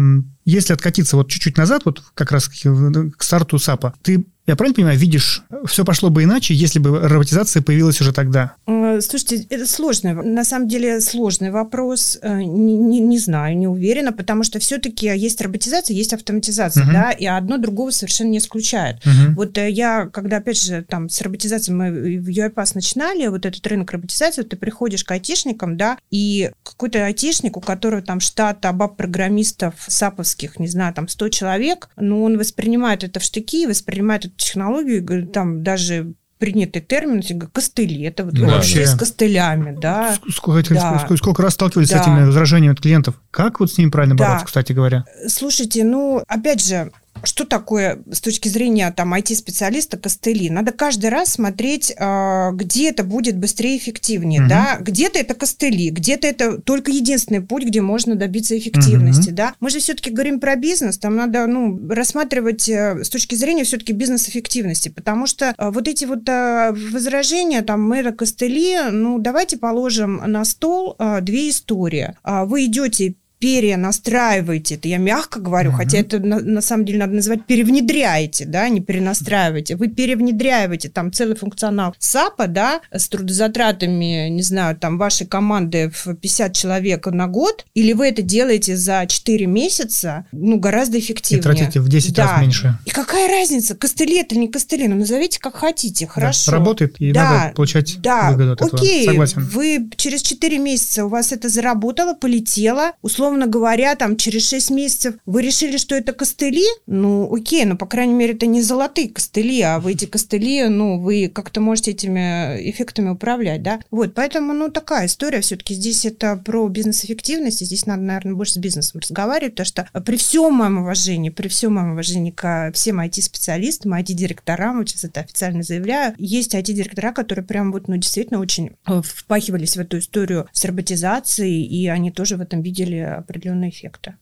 [0.46, 4.98] если откатиться вот чуть-чуть назад, вот как раз к старту САПа, ты я правильно понимаю,
[4.98, 8.56] видишь, все пошло бы иначе, если бы роботизация появилась уже тогда?
[8.66, 12.18] Э, слушайте, это сложный, на самом деле сложный вопрос.
[12.22, 16.92] Э, не, не, не знаю, не уверена, потому что все-таки есть роботизация, есть автоматизация, угу.
[16.92, 18.98] да, и одно другого совершенно не исключает.
[19.06, 19.36] Угу.
[19.36, 23.66] Вот э, я, когда, опять же, там с роботизацией мы в UiPath начинали, вот этот
[23.68, 29.76] рынок роботизации, ты приходишь к айтишникам, да, и какой-то айтишник, у которого там штат абап-программистов
[29.88, 35.28] саповских, не знаю, там 100 человек, ну, он воспринимает это в штыки, воспринимает эту технологию,
[35.28, 37.22] там даже принятый термин,
[37.52, 38.04] костыли.
[38.04, 40.16] Это вот да, вообще с костылями, да.
[40.32, 41.06] Сколько, да.
[41.18, 42.02] сколько, раз сталкивались да.
[42.02, 43.16] с этими возражениями от клиентов?
[43.30, 44.46] Как вот с ними правильно бороться, да.
[44.46, 45.06] кстати говоря?
[45.28, 46.92] Слушайте, ну, опять же,
[47.24, 50.50] что такое с точки зрения там IT-специалиста костыли?
[50.50, 54.50] Надо каждый раз смотреть, а, где это будет быстрее и эффективнее, угу.
[54.50, 54.78] да?
[54.80, 59.36] Где-то это костыли, где-то это только единственный путь, где можно добиться эффективности, угу.
[59.36, 59.54] да?
[59.60, 63.94] Мы же все-таки говорим про бизнес, там надо, ну, рассматривать э, с точки зрения все-таки
[63.94, 70.22] бизнес-эффективности, потому что э, вот эти вот э, возражения, там, мэра костыли, ну, давайте положим
[70.26, 72.16] на стол две истории.
[72.24, 75.76] А вы идете перенастраиваете, это я мягко говорю, mm-hmm.
[75.76, 79.78] хотя это на, на самом деле надо называть перевнедряете, да, не перенастраиваете.
[79.78, 86.16] Вы перевнедряете там целый функционал САПа, да, с трудозатратами, не знаю, там вашей команды в
[86.16, 91.40] 50 человек на год, или вы это делаете за 4 месяца, ну, гораздо эффективнее.
[91.40, 92.24] И тратите в 10 да.
[92.26, 92.78] раз меньше.
[92.86, 96.52] И какая разница, костыли это не костыли, ну, назовите как хотите, хорошо.
[96.52, 99.26] Да, работает, и да, надо получать да, выгоду от окей, этого.
[99.26, 99.50] Согласен.
[99.54, 104.72] вы через 4 месяца у вас это заработало, полетело, условно условно говоря, там через 6
[104.72, 109.10] месяцев вы решили, что это костыли, ну, окей, но, по крайней мере, это не золотые
[109.10, 113.82] костыли, а вы эти костыли, ну, вы как-то можете этими эффектами управлять, да.
[113.92, 118.54] Вот, поэтому, ну, такая история все-таки здесь это про бизнес-эффективность, и здесь надо, наверное, больше
[118.54, 123.00] с бизнесом разговаривать, потому что при всем моем уважении, при всем моем уважении к всем
[123.00, 128.72] IT-специалистам, IT-директорам, вот сейчас это официально заявляю, есть IT-директора, которые прям вот, ну, действительно очень
[128.88, 134.16] э, впахивались в эту историю с роботизацией, и они тоже в этом видели определенные эффекты.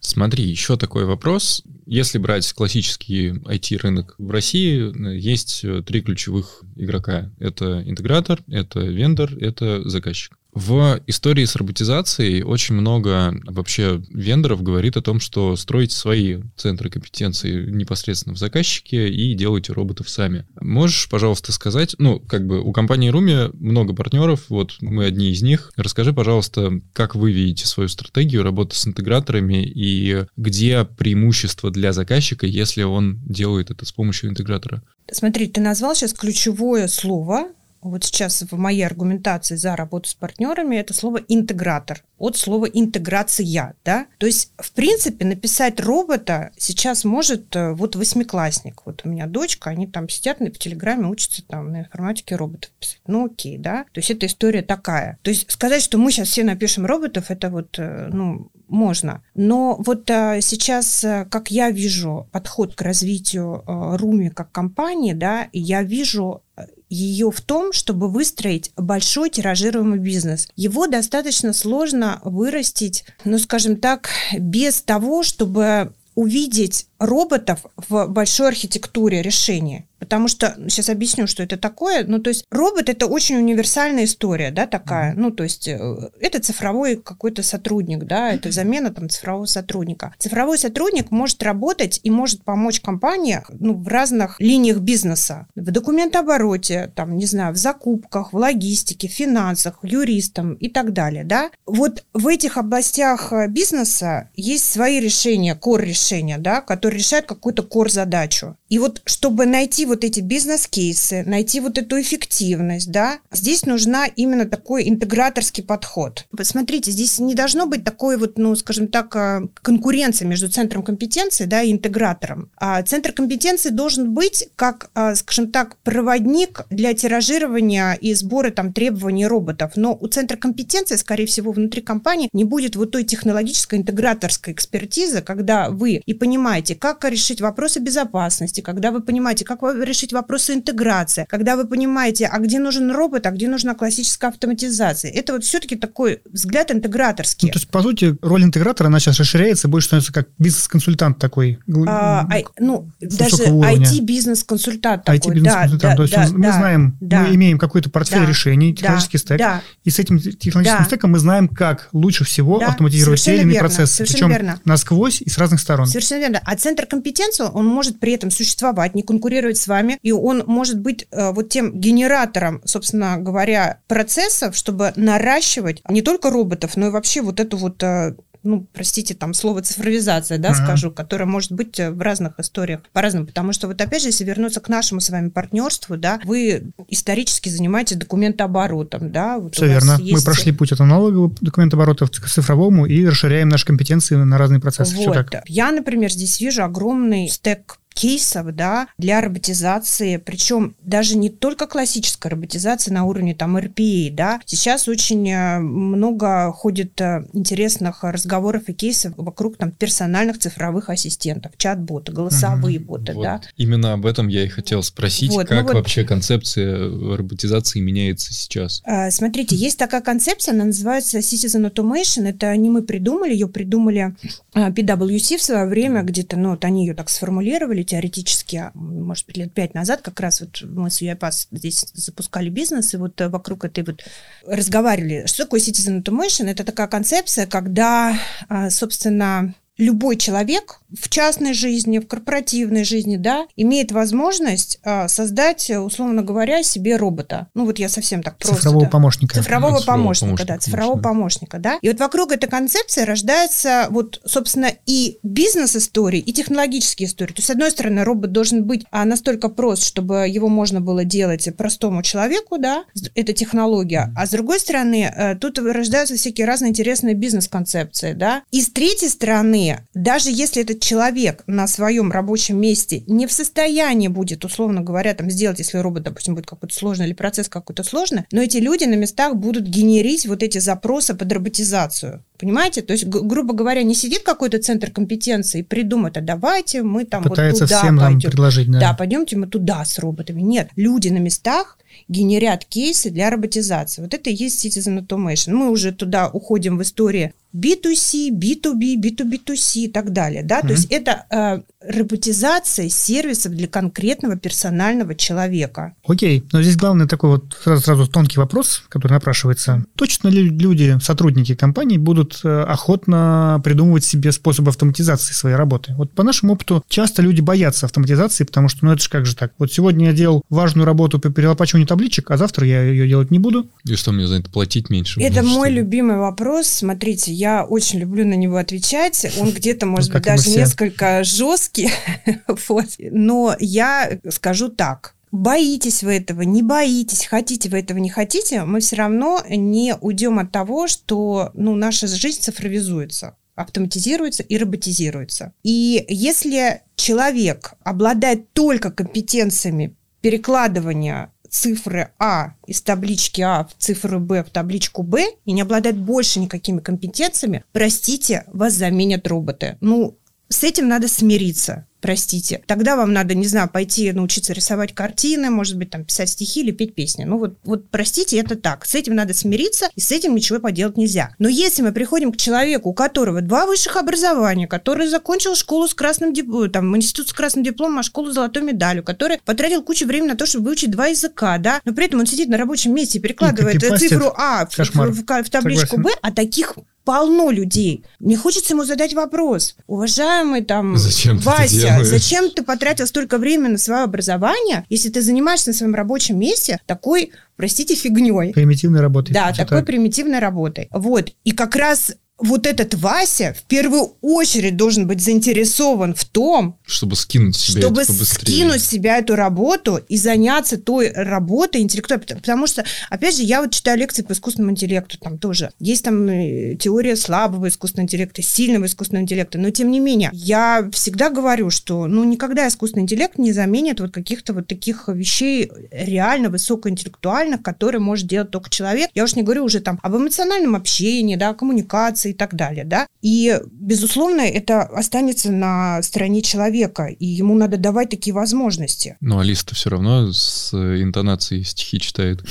[0.00, 1.62] Смотри, еще такой вопрос.
[1.86, 7.30] Если брать классический IT-рынок в России, есть три ключевых игрока.
[7.38, 10.36] Это интегратор, это вендор, это заказчик.
[10.52, 16.90] В истории с роботизацией очень много вообще вендоров говорит о том, что строите свои центры
[16.90, 20.46] компетенции непосредственно в заказчике и делайте роботов сами.
[20.60, 25.42] Можешь, пожалуйста, сказать, ну, как бы у компании Руми много партнеров, вот мы одни из
[25.42, 25.72] них.
[25.76, 32.46] Расскажи, пожалуйста, как вы видите свою стратегию работы с интеграторами и где преимущество для заказчика,
[32.46, 34.82] если он делает это с помощью интегратора?
[35.12, 37.48] Смотри, ты назвал сейчас ключевое слово,
[37.82, 43.74] вот сейчас в моей аргументации за работу с партнерами это слово интегратор от слова интеграция,
[43.82, 44.06] да.
[44.18, 48.82] То есть, в принципе, написать робота сейчас может э, вот восьмиклассник.
[48.84, 53.00] Вот у меня дочка, они там сидят в Телеграме, учатся там на информатике роботов писать.
[53.06, 53.84] Ну, окей, да.
[53.92, 55.18] То есть, эта история такая.
[55.22, 59.22] То есть, сказать, что мы сейчас все напишем роботов, это вот, э, ну, можно.
[59.34, 65.48] Но вот а, сейчас, как я вижу подход к развитию а, Руми как компании, да,
[65.52, 66.44] я вижу
[66.90, 70.48] ее в том, чтобы выстроить большой тиражируемый бизнес.
[70.56, 79.22] Его достаточно сложно вырастить, ну, скажем так, без того, чтобы увидеть роботов в большой архитектуре
[79.22, 79.86] решения.
[80.00, 82.04] Потому что, сейчас объясню, что это такое.
[82.04, 85.12] Ну, то есть робот– это очень универсальная история, да, такая.
[85.12, 85.18] Mm-hmm.
[85.18, 90.14] Ну, то есть э, это цифровой какой-то сотрудник, да, это замена там цифрового сотрудника.
[90.18, 95.46] Цифровой сотрудник может работать и может помочь компании ну, в разных линиях бизнеса.
[95.54, 101.24] В документообороте, там, не знаю, в закупках, в логистике, в финансах, юристам и так далее,
[101.24, 101.50] да.
[101.66, 108.56] Вот в этих областях э, бизнеса есть свои решения, кор-решения, да, которые решает какую-то кор-задачу.
[108.70, 114.46] И вот чтобы найти вот эти бизнес-кейсы, найти вот эту эффективность, да, здесь нужна именно
[114.46, 116.26] такой интеграторский подход.
[116.34, 121.46] Посмотрите, здесь не должно быть такой вот, ну, скажем так, а, конкуренции между центром компетенции,
[121.46, 122.50] да, и интегратором.
[122.56, 128.72] А центр компетенции должен быть как, а, скажем так, проводник для тиражирования и сбора там
[128.72, 129.72] требований роботов.
[129.74, 135.22] Но у центра компетенции, скорее всего, внутри компании не будет вот той технологической интеграторской экспертизы,
[135.22, 140.54] когда вы и понимаете, как решить вопросы безопасности, возможности, когда вы понимаете, как решить вопросы
[140.54, 145.10] интеграции, когда вы понимаете, а где нужен робот, а где нужна классическая автоматизация.
[145.10, 147.48] Это вот все-таки такой взгляд интеграторский.
[147.48, 151.58] Ну, то есть, по сути, роль интегратора, она сейчас расширяется, больше становится как бизнес-консультант такой.
[151.86, 155.18] А, а, ну, даже IT-бизнес-консультант такой.
[155.18, 155.80] IT-бизнес-консультант.
[155.80, 159.18] Да, то есть да, мы да, знаем, да, мы имеем какой-то портфель да, решений, технологический
[159.18, 160.86] да, стек, да, и с этим технологическим да.
[160.86, 164.04] стеком мы знаем, как лучше всего да, автоматизировать те или иные процессы.
[164.04, 164.60] Причем верно.
[164.64, 165.86] насквозь и с разных сторон.
[165.86, 166.40] Совершенно верно.
[166.44, 168.49] А центр компетенции, он может при этом существовать,
[168.94, 174.56] не конкурировать с вами, и он может быть э, вот тем генератором, собственно говоря, процессов,
[174.56, 179.34] чтобы наращивать не только роботов, но и вообще вот эту вот э, ну, простите, там
[179.34, 180.64] слово цифровизация, да, uh-huh.
[180.64, 184.24] скажу, которое может быть э, в разных историях по-разному, потому что вот опять же, если
[184.24, 189.38] вернуться к нашему с вами партнерству, да, вы исторически занимаетесь документооборотом, да.
[189.38, 189.98] Вот Все верно.
[190.00, 190.12] Есть...
[190.12, 194.96] Мы прошли путь от аналогового документооборота к цифровому и расширяем наши компетенции на разные процессы.
[194.96, 195.26] Вот.
[195.46, 202.30] Я, например, здесь вижу огромный стек кейсов да, для роботизации, причем даже не только классическая
[202.30, 208.72] роботизация на уровне там RPA, да, сейчас очень э, много ходит э, интересных разговоров и
[208.72, 212.86] кейсов вокруг там персональных цифровых ассистентов, чат-боты, голосовые угу.
[212.86, 213.22] боты, вот.
[213.22, 213.40] да.
[213.56, 216.78] Именно об этом я и хотел спросить, вот, как ну вот, вообще концепция
[217.16, 218.82] роботизации меняется сейчас?
[218.86, 224.14] Э, смотрите, есть такая концепция, она называется Citizen Automation, это не мы придумали, ее придумали
[224.54, 229.36] PwC в свое время, где-то, ну, вот они ее так сформулировали, делали теоретически, может быть,
[229.36, 233.64] лет пять назад, как раз вот мы с UiPath здесь запускали бизнес, и вот вокруг
[233.64, 234.02] этой вот
[234.46, 235.26] разговаривали.
[235.26, 236.48] Что такое Citizen Automation?
[236.48, 238.16] Это такая концепция, когда,
[238.48, 245.70] а, собственно, любой человек в частной жизни, в корпоративной жизни, да, имеет возможность а, создать,
[245.70, 247.48] условно говоря, себе робота.
[247.54, 248.56] Ну вот я совсем так просто.
[248.56, 248.90] Цифрового да.
[248.90, 249.34] помощника.
[249.34, 251.08] Цифрового, цифрового помощника, помощника, да, цифрового конечно.
[251.08, 251.78] помощника, да.
[251.80, 257.32] И вот вокруг этой концепции рождается вот, собственно, и бизнес-истории, и технологические истории.
[257.32, 261.04] То есть, с одной стороны, робот должен быть а, настолько прост, чтобы его можно было
[261.04, 264.12] делать простому человеку, да, это технология.
[264.16, 268.42] А с другой стороны, а, тут рождаются всякие разные интересные бизнес-концепции, да.
[268.50, 274.08] И с третьей стороны, даже если этот человек на своем рабочем месте не в состоянии
[274.08, 278.24] будет, условно говоря, там сделать, если робот, допустим, будет какой-то сложный или процесс какой-то сложный,
[278.32, 282.24] но эти люди на местах будут генерить вот эти запросы под роботизацию.
[282.38, 282.80] Понимаете?
[282.80, 287.22] То есть, грубо говоря, не сидит какой-то центр компетенции и придумает, а давайте мы там
[287.22, 288.12] Пытается вот туда всем пойдем.
[288.12, 288.80] Нам предложить, да.
[288.80, 290.40] Да, пойдемте мы туда с роботами.
[290.40, 291.76] Нет, люди на местах
[292.08, 294.02] генерят кейсы для роботизации.
[294.02, 295.52] Вот это и есть Citizen Automation.
[295.52, 300.42] Мы уже туда уходим в истории B2C, B2B, B2B2C и так далее.
[300.42, 300.60] Да?
[300.60, 300.66] Mm-hmm.
[300.66, 305.94] То есть это э, роботизация сервисов для конкретного персонального человека.
[306.06, 309.84] Окей, но здесь главный такой вот сразу, сразу тонкий вопрос, который напрашивается.
[309.96, 315.94] Точно ли люди, сотрудники компании будут э, охотно придумывать себе способы автоматизации своей работы?
[315.96, 319.34] Вот по нашему опыту часто люди боятся автоматизации, потому что ну это же как же
[319.34, 319.52] так?
[319.58, 323.38] Вот сегодня я делал важную работу по перелопачиванию табличек, а завтра я ее делать не
[323.38, 323.66] буду.
[323.84, 325.20] И что мне за это платить меньше?
[325.20, 326.66] Это мой любимый вопрос.
[326.66, 329.26] Смотрите, я очень люблю на него отвечать.
[329.40, 331.90] Он где-то, может ну, быть, даже несколько жесткий.
[332.68, 332.86] вот.
[332.98, 335.14] Но я скажу так.
[335.32, 340.40] Боитесь вы этого, не боитесь, хотите вы этого, не хотите, мы все равно не уйдем
[340.40, 345.52] от того, что ну, наша жизнь цифровизуется автоматизируется и роботизируется.
[345.62, 354.44] И если человек обладает только компетенциями перекладывания цифры А из таблички А в цифры Б
[354.44, 359.76] в табличку Б и не обладает больше никакими компетенциями, простите, вас заменят роботы.
[359.80, 362.62] Ну, с этим надо смириться простите.
[362.66, 366.70] Тогда вам надо, не знаю, пойти научиться рисовать картины, может быть, там, писать стихи или
[366.70, 367.24] петь песни.
[367.24, 368.86] Ну вот, вот простите, это так.
[368.86, 371.34] С этим надо смириться, и с этим ничего поделать нельзя.
[371.38, 375.94] Но если мы приходим к человеку, у которого два высших образования, который закончил школу с
[375.94, 380.06] красным дипломом, там, институт с красным дипломом, а школу с золотой медалью, который потратил кучу
[380.06, 382.94] времени на то, чтобы выучить два языка, да, но при этом он сидит на рабочем
[382.94, 386.02] месте и перекладывает и цифру А в, в, в, в табличку Согласен.
[386.02, 388.04] Б, а таких полно людей.
[388.18, 389.76] Мне хочется ему задать вопрос.
[389.86, 395.22] Уважаемый там зачем Вася, ты зачем ты потратил столько времени на свое образование, если ты
[395.22, 398.52] занимаешься на своем рабочем месте такой, простите, фигней?
[398.52, 399.32] Примитивной работой.
[399.32, 399.86] Да, такой так.
[399.86, 400.88] примитивной работой.
[400.92, 401.30] Вот.
[401.44, 407.16] И как раз вот этот Вася в первую очередь должен быть заинтересован в том, чтобы
[407.16, 412.26] скинуть себя чтобы это скинуть себя эту работу и заняться той работой интеллектуальной.
[412.26, 416.28] Потому что, опять же, я вот читаю лекции по искусственному интеллекту, там тоже есть там
[416.28, 421.70] э, теория слабого искусственного интеллекта, сильного искусственного интеллекта, но тем не менее, я всегда говорю,
[421.70, 428.00] что ну никогда искусственный интеллект не заменит вот каких-то вот таких вещей реально высокоинтеллектуальных, которые
[428.00, 429.10] может делать только человек.
[429.14, 433.06] Я уж не говорю уже там об эмоциональном общении, да, коммуникации, и так далее, да.
[433.22, 439.16] И, безусловно, это останется на стороне человека, и ему надо давать такие возможности.
[439.20, 442.44] Ну, Алиса-то все равно с интонацией стихи читает.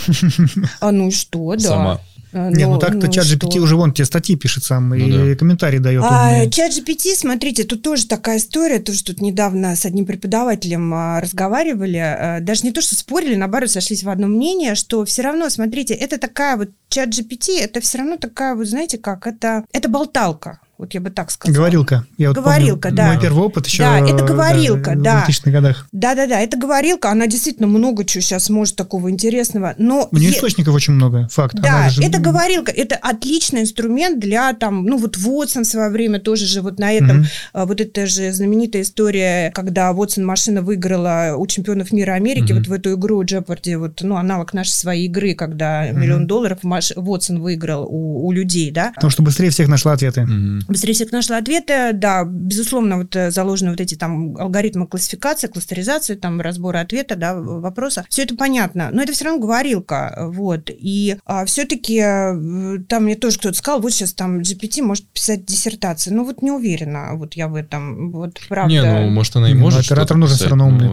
[0.80, 1.60] А ну и что, да.
[1.60, 2.02] Сама.
[2.32, 3.62] А, Не, ну, ну так-то ну, чат GPT что?
[3.62, 5.36] уже вон тебе статьи пишет сам ну, и да.
[5.36, 6.04] комментарии дает.
[6.04, 11.22] А, чат GPT, смотрите, тут тоже такая история, тоже тут недавно с одним преподавателем а,
[11.22, 15.50] разговаривали, а, даже не то, что спорили, наоборот, сошлись в одном мнении, что все равно,
[15.50, 19.90] смотрите, это такая вот чат GPT, это все равно такая вот, знаете как, это, это
[19.90, 20.60] болталка.
[20.80, 21.58] Вот я бы так сказала.
[21.58, 22.06] Говорилка.
[22.18, 23.08] Я вот говорилка, помню, да.
[23.12, 25.88] Мой первый опыт еще да, это говорилка, да, в 2000-х годах.
[25.92, 29.76] Да-да-да, это говорилка, она действительно много чего сейчас может такого интересного.
[29.78, 30.38] Но У нее е...
[30.38, 31.56] источников очень много, факт.
[31.56, 32.02] Да, же...
[32.02, 36.62] это говорилка, это отличный инструмент для там, ну вот Вотсон в свое время тоже же
[36.62, 37.66] вот на этом, mm-hmm.
[37.66, 42.58] вот это же знаменитая история, когда Вотсон машина выиграла у чемпионов мира Америки mm-hmm.
[42.58, 45.94] вот в эту игру Jeopardy, вот, ну, аналог нашей своей игры, когда mm-hmm.
[45.94, 48.94] миллион долларов Вотсон выиграл у, у людей, да.
[48.96, 50.22] Потому что быстрее всех нашла ответы.
[50.22, 51.92] Mm-hmm быстрее всех нашла ответы.
[51.94, 57.36] Да, безусловно, вот э, заложены вот эти там алгоритмы классификации, кластеризации, там разбора ответа, да,
[57.36, 58.06] вопроса.
[58.10, 60.70] Все это понятно, но это все равно говорилка, вот.
[60.70, 65.46] И а, все-таки э, там мне тоже кто-то сказал, вот сейчас там GPT может писать
[65.46, 66.12] диссертации.
[66.12, 68.72] Ну вот не уверена, вот я в этом, вот правда.
[68.72, 69.86] Не, ну может она и ну, может.
[69.86, 70.90] Оператор нужен все равно умный.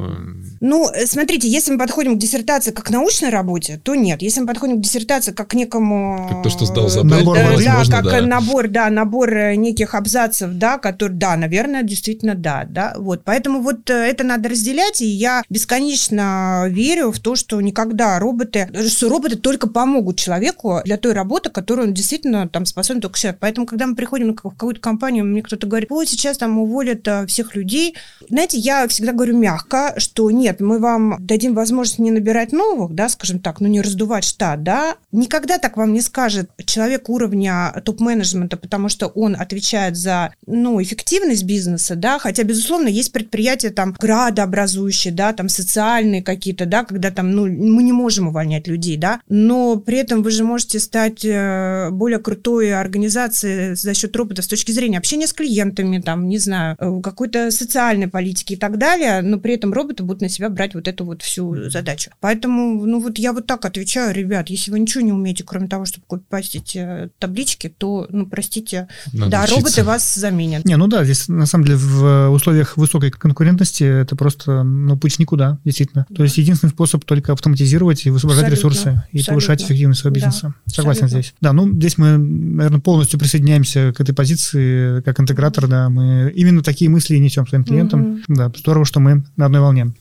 [0.60, 4.22] Ну, э, смотрите, если мы подходим к диссертации как к научной работе, то нет.
[4.22, 6.28] Если мы подходим к диссертации как к некому...
[6.30, 8.20] Как то, что сдал забрать, набор, да, возможно, как да.
[8.22, 9.30] набор, да, набор
[9.66, 13.22] неких абзацев, да, который, да, наверное, действительно да, да, вот.
[13.24, 18.68] Поэтому вот э, это надо разделять, и я бесконечно верю в то, что никогда роботы,
[18.88, 23.36] что роботы только помогут человеку для той работы, которую он действительно там способен только сейчас.
[23.38, 27.26] Поэтому, когда мы приходим в какую-то компанию, мне кто-то говорит, ой, сейчас там уволят э,
[27.26, 27.96] всех людей.
[28.28, 33.08] Знаете, я всегда говорю мягко, что нет, мы вам дадим возможность не набирать новых, да,
[33.08, 34.96] скажем так, ну не раздувать штат, да.
[35.12, 39.55] Никогда так вам не скажет человек уровня топ-менеджмента, потому что он отвечает
[39.96, 46.66] за, ну, эффективность бизнеса, да, хотя, безусловно, есть предприятия там градообразующие, да, там социальные какие-то,
[46.66, 50.44] да, когда там, ну, мы не можем увольнять людей, да, но при этом вы же
[50.44, 55.98] можете стать э, более крутой организацией за счет робота с точки зрения общения с клиентами,
[56.00, 60.22] там, не знаю, э, какой-то социальной политики и так далее, но при этом роботы будут
[60.22, 62.10] на себя брать вот эту вот всю задачу.
[62.20, 65.84] Поэтому, ну, вот я вот так отвечаю, ребят, если вы ничего не умеете, кроме того,
[65.84, 69.80] чтобы копипастить э, таблички, то, ну, простите, Надо да, учиться.
[69.80, 70.64] роботы вас заменят.
[70.64, 75.18] Не, ну да, здесь на самом деле в условиях высокой конкурентности это просто, ну, путь
[75.18, 76.06] никуда, действительно.
[76.14, 79.32] То есть единственный способ только автоматизировать и высвобождать ресурсы и Абсолютно.
[79.32, 80.54] повышать эффективность своего бизнеса.
[80.66, 80.74] Да.
[80.74, 81.22] Согласен Абсолютно.
[81.22, 81.34] здесь.
[81.40, 86.62] Да, ну, здесь мы, наверное, полностью присоединяемся к этой позиции как интегратор, да, мы именно
[86.62, 88.00] такие мысли несем своим клиентам.
[88.00, 88.22] Mm-hmm.
[88.28, 89.92] Да, здорово, что мы на одной волне.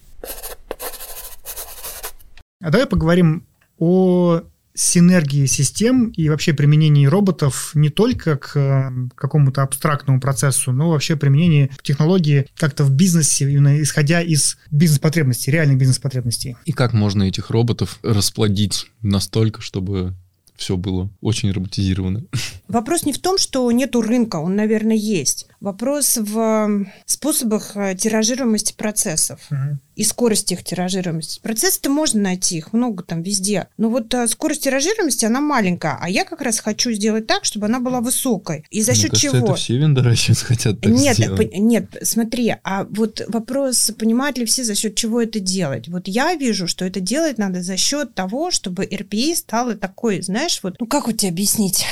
[2.62, 3.43] А давай поговорим
[3.78, 4.41] о
[4.76, 11.15] синергии систем и вообще применении роботов не только к э, какому-то абстрактному процессу, но вообще
[11.15, 16.57] применении технологии как-то в бизнесе, именно исходя из бизнес-потребностей, реальных бизнес-потребностей.
[16.65, 20.13] И как можно этих роботов расплодить настолько, чтобы
[20.55, 22.23] все было очень роботизировано.
[22.67, 25.47] Вопрос не в том, что нету рынка, он, наверное, есть.
[25.60, 29.39] Вопрос в способах э, тиражируемости процессов.
[29.49, 31.39] Угу и скорость их тиражируемости.
[31.41, 33.68] Процессы-то можно найти, их много там везде.
[33.78, 35.97] Но вот а, скорость тиражируемости, она маленькая.
[35.99, 38.66] А я как раз хочу сделать так, чтобы она была высокой.
[38.70, 39.47] И за Мне счет кажется, чего?
[39.47, 41.51] это все вендоры сейчас хотят так нет, сделать.
[41.51, 45.88] По- нет, смотри, а вот вопрос, понимают ли все, за счет чего это делать?
[45.88, 50.60] Вот я вижу, что это делать надо за счет того, чтобы RPA стала такой, знаешь,
[50.62, 51.86] вот, ну как вот тебе объяснить?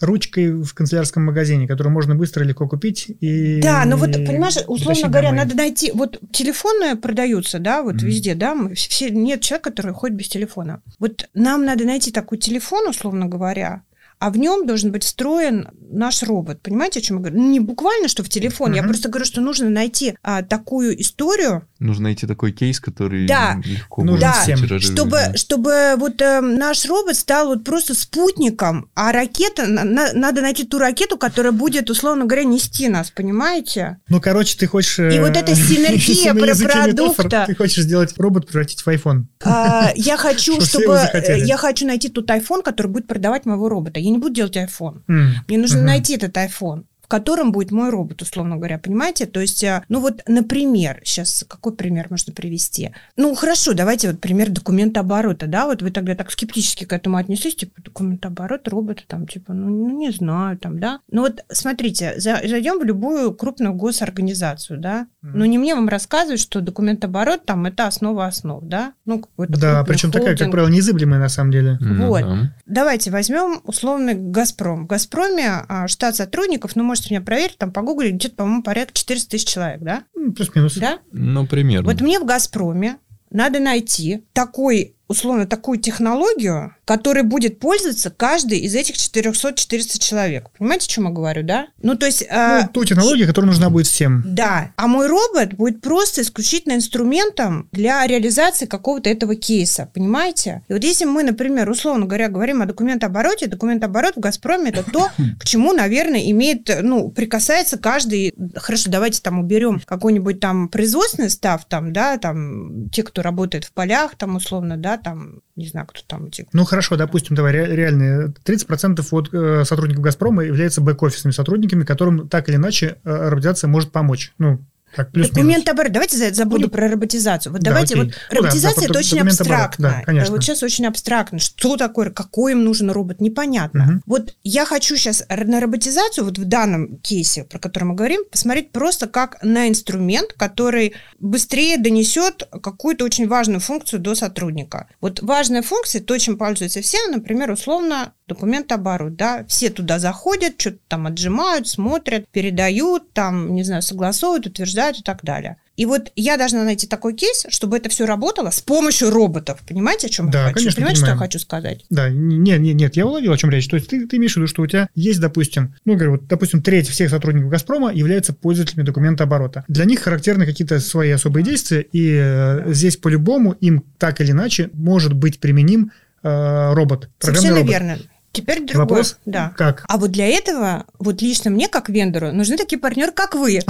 [0.00, 3.10] Ручкой в канцелярском магазине, которую можно быстро и легко купить.
[3.20, 5.44] И да, ну вот, понимаешь, условно говоря, домой.
[5.44, 8.06] надо найти, вот телефонную продаются, да, вот mm-hmm.
[8.06, 10.82] везде, да, мы все, нет человека, который ходит без телефона.
[10.98, 13.82] Вот нам надо найти такой телефон, условно говоря,
[14.18, 16.60] а в нем должен быть встроен наш робот.
[16.62, 17.40] Понимаете, о чем я говорю?
[17.40, 18.70] Ну, не буквально, что в телефон.
[18.70, 18.76] Uh-huh.
[18.76, 21.66] Я просто говорю, что нужно найти а, такую историю.
[21.82, 23.60] Нужно найти такой кейс, который да.
[23.64, 24.32] легко Нужен да.
[24.32, 24.58] всем.
[24.78, 30.64] Чтобы, чтобы вот э, наш робот стал вот просто спутником, а ракета, на, надо найти
[30.64, 33.98] ту ракету, которая будет, условно говоря, нести нас, понимаете?
[34.08, 35.00] Ну, короче, ты хочешь...
[35.00, 37.44] И вот эта синергия про продукта...
[37.48, 39.24] Ты хочешь сделать робот превратить в iPhone.
[39.44, 41.00] А, я хочу, чтобы...
[41.36, 43.98] Я хочу найти тот iPhone, который будет продавать моего робота.
[43.98, 45.02] Я не буду делать iPhone.
[45.08, 49.26] Мне нужно найти этот iPhone котором будет мой робот, условно говоря, понимаете?
[49.26, 52.94] То есть, э, ну вот, например, сейчас какой пример можно привести?
[53.18, 57.18] Ну, хорошо, давайте вот пример документа оборота, да, вот вы тогда так скептически к этому
[57.18, 61.00] отнеслись, типа, документ оборота, робота, там, типа, ну, ну не знаю, там, да.
[61.10, 65.32] Ну вот, смотрите, за, зайдем в любую крупную госорганизацию, да, mm-hmm.
[65.34, 69.60] ну не мне вам рассказывать, что документ оборот, там, это основа основ, да, ну, какой-то
[69.60, 70.24] Да, причем холдинг.
[70.24, 71.78] такая, как правило, неизыблемая на самом деле.
[71.78, 72.06] Mm-hmm.
[72.06, 72.24] Вот.
[72.64, 74.84] Давайте возьмем условный «Газпром».
[74.84, 79.30] В «Газпроме» а, штат сотрудников, ну, можете меня проверить, там, погуглить, где-то, по-моему, порядка 400
[79.30, 80.04] тысяч человек, да?
[80.14, 80.76] Плюс-минус.
[80.76, 81.00] Да?
[81.10, 81.90] Ну, примерно.
[81.90, 82.98] Вот мне в «Газпроме»
[83.30, 90.50] надо найти такой условно такую технологию, которой будет пользоваться каждый из этих 400-400 человек.
[90.58, 91.68] Понимаете, о чем я говорю, да?
[91.80, 92.24] Ну, то есть...
[92.28, 94.22] Э, ну, ту технологию, которая нужна будет всем.
[94.26, 94.72] Да.
[94.76, 99.88] А мой робот будет просто исключительно инструментом для реализации какого-то этого кейса.
[99.94, 100.62] Понимаете?
[100.68, 105.10] И вот если мы, например, условно говоря, говорим о документообороте, документооборот в «Газпроме»— это то,
[105.38, 108.34] к чему, наверное, имеет, ну, прикасается каждый...
[108.56, 113.72] Хорошо, давайте там уберем какой-нибудь там производственный став, там, да, там, те, кто работает в
[113.72, 116.30] полях, там, условно, да, там, не знаю, кто там.
[116.30, 116.50] Типа.
[116.52, 118.34] Ну, хорошо, допустим, давай реальные.
[118.44, 123.92] 30% от э, сотрудников «Газпрома» являются бэк-офисными сотрудниками, которым так или иначе э, роботизация может
[123.92, 124.32] помочь.
[124.38, 124.60] Ну,
[124.96, 125.92] так, плюс Документ оборот.
[125.92, 127.52] Давайте забуду ну, про роботизацию.
[127.52, 128.06] Вот да, давайте окей.
[128.06, 129.88] вот роботизация ну, да, это очень абстрактно.
[129.88, 130.32] Да, конечно.
[130.32, 131.38] Вот сейчас очень абстрактно.
[131.38, 133.84] Что такое, какой им нужен робот, непонятно.
[133.84, 134.02] Угу.
[134.06, 138.72] Вот я хочу сейчас на роботизацию, вот в данном кейсе, про который мы говорим, посмотреть
[138.72, 144.88] просто как на инструмент, который быстрее донесет какую-то очень важную функцию до сотрудника.
[145.00, 150.78] Вот важная функция, то, чем пользуются все, например, условно документооборот, да, все туда заходят, что-то
[150.88, 155.56] там отжимают, смотрят, передают, там, не знаю, согласовывают, утверждают и так далее.
[155.76, 159.60] И вот я должна найти такой кейс, чтобы это все работало с помощью роботов.
[159.66, 160.56] Понимаете, о чем да, я хочу?
[160.56, 161.16] Конечно, Понимаете, понимаем.
[161.16, 161.84] что я хочу сказать?
[161.88, 163.68] Да, нет, нет, нет, я уловил, о чем речь.
[163.68, 166.26] То есть ты, ты имеешь в виду, что у тебя есть, допустим, ну, говорю, вот,
[166.26, 169.64] допустим, треть всех сотрудников «Газпрома» являются пользователями документа оборота.
[169.68, 174.68] Для них характерны какие-то свои особые действия, и э, здесь по-любому им так или иначе
[174.74, 175.90] может быть применим
[176.22, 177.08] э, робот.
[177.18, 177.70] Совершенно робот.
[177.70, 177.98] верно.
[178.32, 178.80] Теперь другой.
[178.80, 179.18] Вопрос?
[179.26, 179.52] Да.
[179.56, 179.84] Как?
[179.86, 183.60] А вот для этого, вот лично мне, как вендору, нужны такие партнеры, как вы.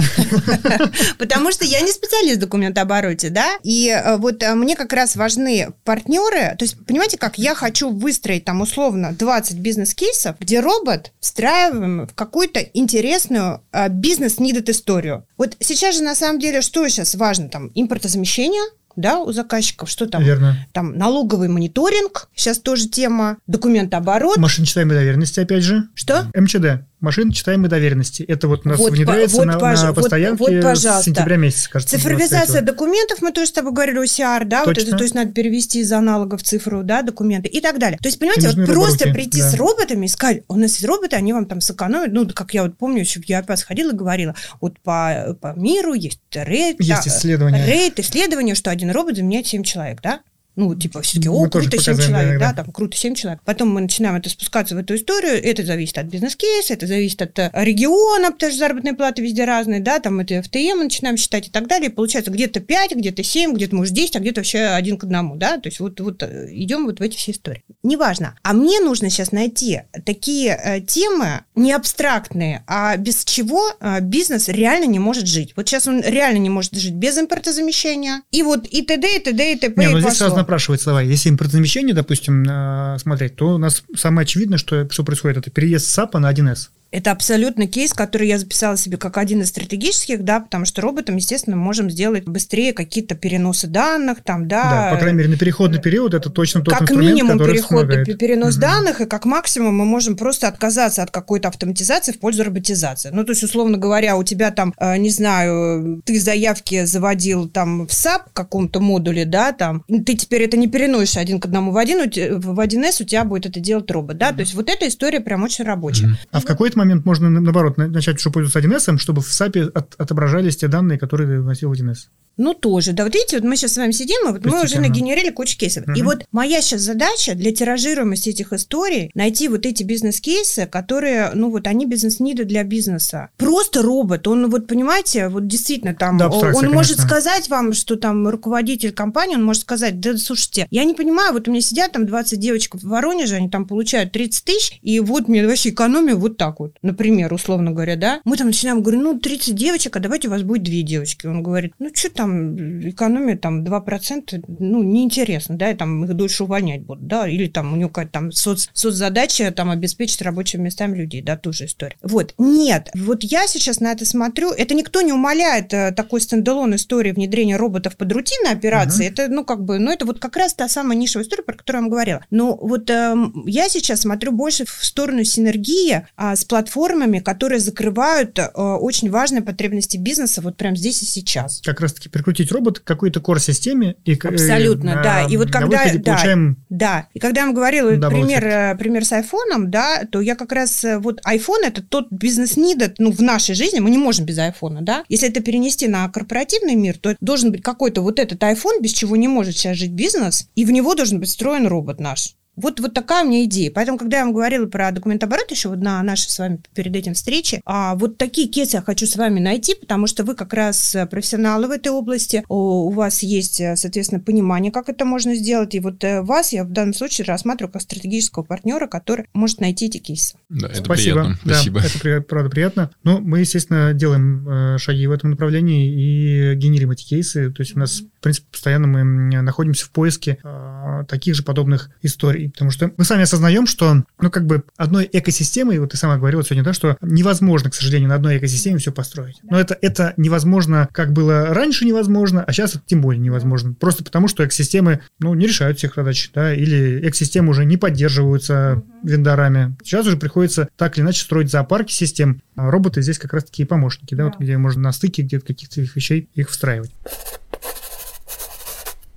[1.17, 5.15] Потому что я не специалист в документообороте, да, и э, вот э, мне как раз
[5.17, 6.55] важны партнеры.
[6.57, 12.13] То есть, понимаете, как я хочу выстроить там условно 20 бизнес-кейсов, где робот встраиваем в
[12.13, 15.25] какую-то интересную э, бизнес-нидет историю.
[15.37, 17.49] Вот сейчас же на самом деле что сейчас важно?
[17.49, 18.63] Там импортозамещение,
[18.95, 20.23] да, у заказчиков, что там?
[20.23, 20.65] Верно.
[20.71, 24.37] Там налоговый мониторинг, сейчас тоже тема, документооборот.
[24.37, 25.87] Машиночитаемой доверенности, опять же.
[25.95, 26.27] Что?
[26.35, 28.23] МЧД машин читаемой доверенности.
[28.23, 29.81] Это вот у нас вот, внедряется вот, на, пож...
[29.81, 31.97] на постоянке вот, вот, с сентября месяца, кажется.
[31.97, 35.81] Цифровизация документов, мы тоже с тобой говорили, OCR, да, вот это, то есть надо перевести
[35.81, 37.99] из аналогов в цифру, да, документы и так далее.
[38.01, 39.49] То есть, понимаете, вот просто руки, прийти да.
[39.49, 42.63] с роботами и сказать, у нас есть роботы, они вам там сэкономят, ну, как я
[42.63, 47.07] вот помню, еще в ЕАП сходила и говорила, вот по, по миру есть рейд, есть
[47.07, 47.65] исследования.
[47.65, 50.21] рейд, исследование, что один робот заменяет 7 человек, да?
[50.55, 53.41] Ну, типа, все-таки, о, круто, 7 человек, да, там, круто, 7 человек.
[53.43, 57.39] Потом мы начинаем это спускаться в эту историю, это зависит от бизнес-кейса, это зависит от
[57.39, 61.47] э, региона, потому что заработные платы везде разные, да, там это FTM мы начинаем считать
[61.47, 64.59] и так далее, и получается где-то 5, где-то 7, где-то, может, 10, а где-то вообще
[64.59, 67.63] один к одному, да, то есть вот, вот э, идем вот в эти все истории.
[67.81, 68.35] Неважно.
[68.43, 74.47] А мне нужно сейчас найти такие э, темы не абстрактные, а без чего э, бизнес
[74.47, 75.53] реально не может жить.
[75.55, 79.53] Вот сейчас он реально не может жить без импортозамещения, и вот и т.д., и т.д.,
[79.53, 79.81] и т.п.
[79.81, 84.23] Не, ну здесь сразу напрашивается, давай, если импортозамещение, допустим, э, смотреть, то у нас самое
[84.23, 86.69] очевидное, что, что происходит, это переезд САПа на 1С.
[86.93, 91.15] Это абсолютно кейс, который я записала себе как один из стратегических, да, потому что роботом,
[91.15, 94.61] естественно, можем сделать быстрее какие-то переносы данных, там, да.
[94.63, 98.05] Да, по крайней мере, на переходный период это точно тот как инструмент, минимум который переходный
[98.05, 98.61] перенос угу.
[98.61, 103.09] данных, и как максимум мы можем просто отказаться от какой-то автоматизации в пользу роботизации.
[103.11, 107.87] Ну, то есть, условно говоря, у тебя там, э, не знаю, ты заявки заводил там
[107.87, 111.77] в SAP каком-то модуле, да, там, ты теперь это не переносишь один к одному в
[111.77, 114.35] один, в 1С у тебя будет это делать робот, да, угу.
[114.35, 116.05] то есть вот эта история прям очень рабочая.
[116.05, 116.15] Угу.
[116.33, 120.57] А в какой-то момент можно, наоборот, начать уже пользоваться 1С, чтобы в SAP от, отображались
[120.57, 122.07] те данные, которые ты вносил в 1С.
[122.37, 122.93] Ну, тоже.
[122.93, 125.57] Да, вот видите, вот мы сейчас с вами сидим, и вот мы уже нагенерили кучу
[125.57, 125.87] кейсов.
[125.87, 125.93] Угу.
[125.93, 131.49] И вот моя сейчас задача для тиражируемости этих историй найти вот эти бизнес-кейсы, которые, ну,
[131.49, 133.29] вот они бизнес-ниды для бизнеса.
[133.37, 136.69] Просто робот, он, вот, понимаете, вот действительно там, да, он конечно.
[136.69, 141.33] может сказать вам, что там руководитель компании, он может сказать, да, слушайте, я не понимаю,
[141.33, 144.99] вот у меня сидят там 20 девочек в Воронеже, они там получают 30 тысяч, и
[144.99, 148.21] вот мне вообще экономия вот так вот, например, условно говоря, да.
[148.23, 151.27] Мы там начинаем, говорю, ну, 30 девочек, а давайте у вас будет две девочки.
[151.27, 156.13] Он говорит, ну, что там, там экономия там 2%, ну, неинтересно, да, и там их
[156.13, 160.63] дольше увольнять будут, да, или там у него какая-то там соц, соцзадача там обеспечить рабочими
[160.63, 161.97] местами людей, да, тоже история.
[162.01, 166.75] Вот, нет, вот я сейчас на это смотрю, это никто не умаляет э, такой стендалон
[166.75, 169.11] истории внедрения роботов под рутинные операции, uh-huh.
[169.11, 171.79] это, ну, как бы, ну, это вот как раз та самая нишевая история, про которую
[171.79, 172.25] я вам говорила.
[172.29, 173.15] Но вот э,
[173.45, 179.41] я сейчас смотрю больше в сторону синергии э, с платформами, которые закрывают э, очень важные
[179.41, 181.61] потребности бизнеса вот прямо здесь и сейчас.
[181.63, 183.95] Как раз-таки прикрутить робот к какой-то core-системе.
[184.05, 185.27] И, Абсолютно, э, да.
[185.29, 185.83] И вот когда...
[185.83, 186.63] Да, получаем...
[186.69, 187.07] да.
[187.13, 190.85] И когда я вам говорила пример, э, пример с айфоном, да, то я как раз...
[190.85, 194.81] Э, вот iPhone это тот бизнес-нид, ну, в нашей жизни мы не можем без айфона,
[194.81, 195.03] да.
[195.09, 199.15] Если это перенести на корпоративный мир, то должен быть какой-то вот этот iPhone, без чего
[199.15, 202.35] не может сейчас жить бизнес, и в него должен быть встроен робот наш.
[202.55, 203.71] Вот, вот такая у меня идея.
[203.71, 207.13] Поэтому, когда я вам говорила про документооборот еще вот на нашей с вами перед этим
[207.13, 210.95] встрече, а вот такие кейсы я хочу с вами найти, потому что вы как раз
[211.09, 216.03] профессионалы в этой области, у вас есть, соответственно, понимание, как это можно сделать, и вот
[216.03, 220.37] э, вас я в данном случае рассматриваю как стратегического партнера, который может найти эти кейсы.
[220.49, 221.21] Да, это Спасибо.
[221.21, 221.39] приятно.
[221.43, 221.81] Да, Спасибо.
[221.81, 222.91] Это правда приятно.
[223.03, 227.51] Но мы, естественно, делаем э, шаги в этом направлении и генерим эти кейсы.
[227.51, 229.03] То есть у нас, в принципе, постоянно мы
[229.41, 230.72] находимся в поиске э,
[231.07, 232.51] таких же подобных историй.
[232.51, 236.43] Потому что мы сами осознаем, что, ну, как бы одной экосистемой, вот ты сама говорила
[236.43, 239.39] сегодня, да, что невозможно, к сожалению, на одной экосистеме все построить.
[239.43, 243.73] Но это, это невозможно, как было раньше невозможно, а сейчас это тем более невозможно.
[243.73, 248.81] Просто потому, что экосистемы, ну, не решают всех задач, да, или экосистемы уже не поддерживаются
[249.03, 249.75] вендорами.
[249.83, 252.41] Сейчас уже приходится так или иначе строить зоопарки систем.
[252.55, 254.29] А роботы здесь как раз такие помощники, да, да.
[254.29, 256.91] вот где можно на стыке где-то каких-то вещей их встраивать.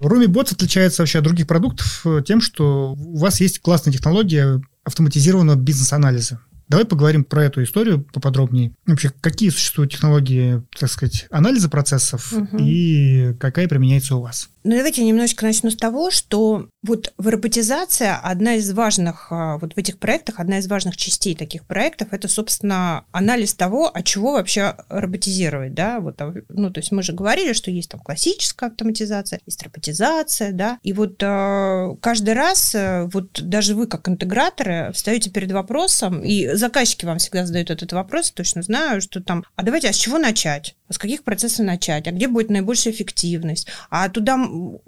[0.00, 5.56] RumiBots отличается вообще от других продуктов э, тем, что у вас есть классная технология автоматизированного
[5.56, 6.40] бизнес-анализа.
[6.68, 8.72] Давай поговорим про эту историю поподробнее.
[8.86, 12.56] Вообще, какие существуют технологии, так сказать, анализа процессов угу.
[12.58, 14.50] и какая применяется у вас?
[14.66, 19.78] Ну, давайте немножечко начну с того, что вот роботизация, одна из важных, а, вот в
[19.78, 24.74] этих проектах, одна из важных частей таких проектов, это, собственно, анализ того, от чего вообще
[24.88, 29.38] роботизировать, да, вот, а, ну, то есть мы же говорили, что есть там классическая автоматизация,
[29.46, 35.30] есть роботизация, да, и вот э, каждый раз, э, вот даже вы как интеграторы встаете
[35.30, 39.88] перед вопросом, и заказчики вам всегда задают этот вопрос, точно знаю, что там, а давайте,
[39.88, 40.74] а с чего начать?
[40.88, 42.06] А с каких процессов начать?
[42.06, 43.66] А где будет наибольшая эффективность?
[43.90, 44.36] А туда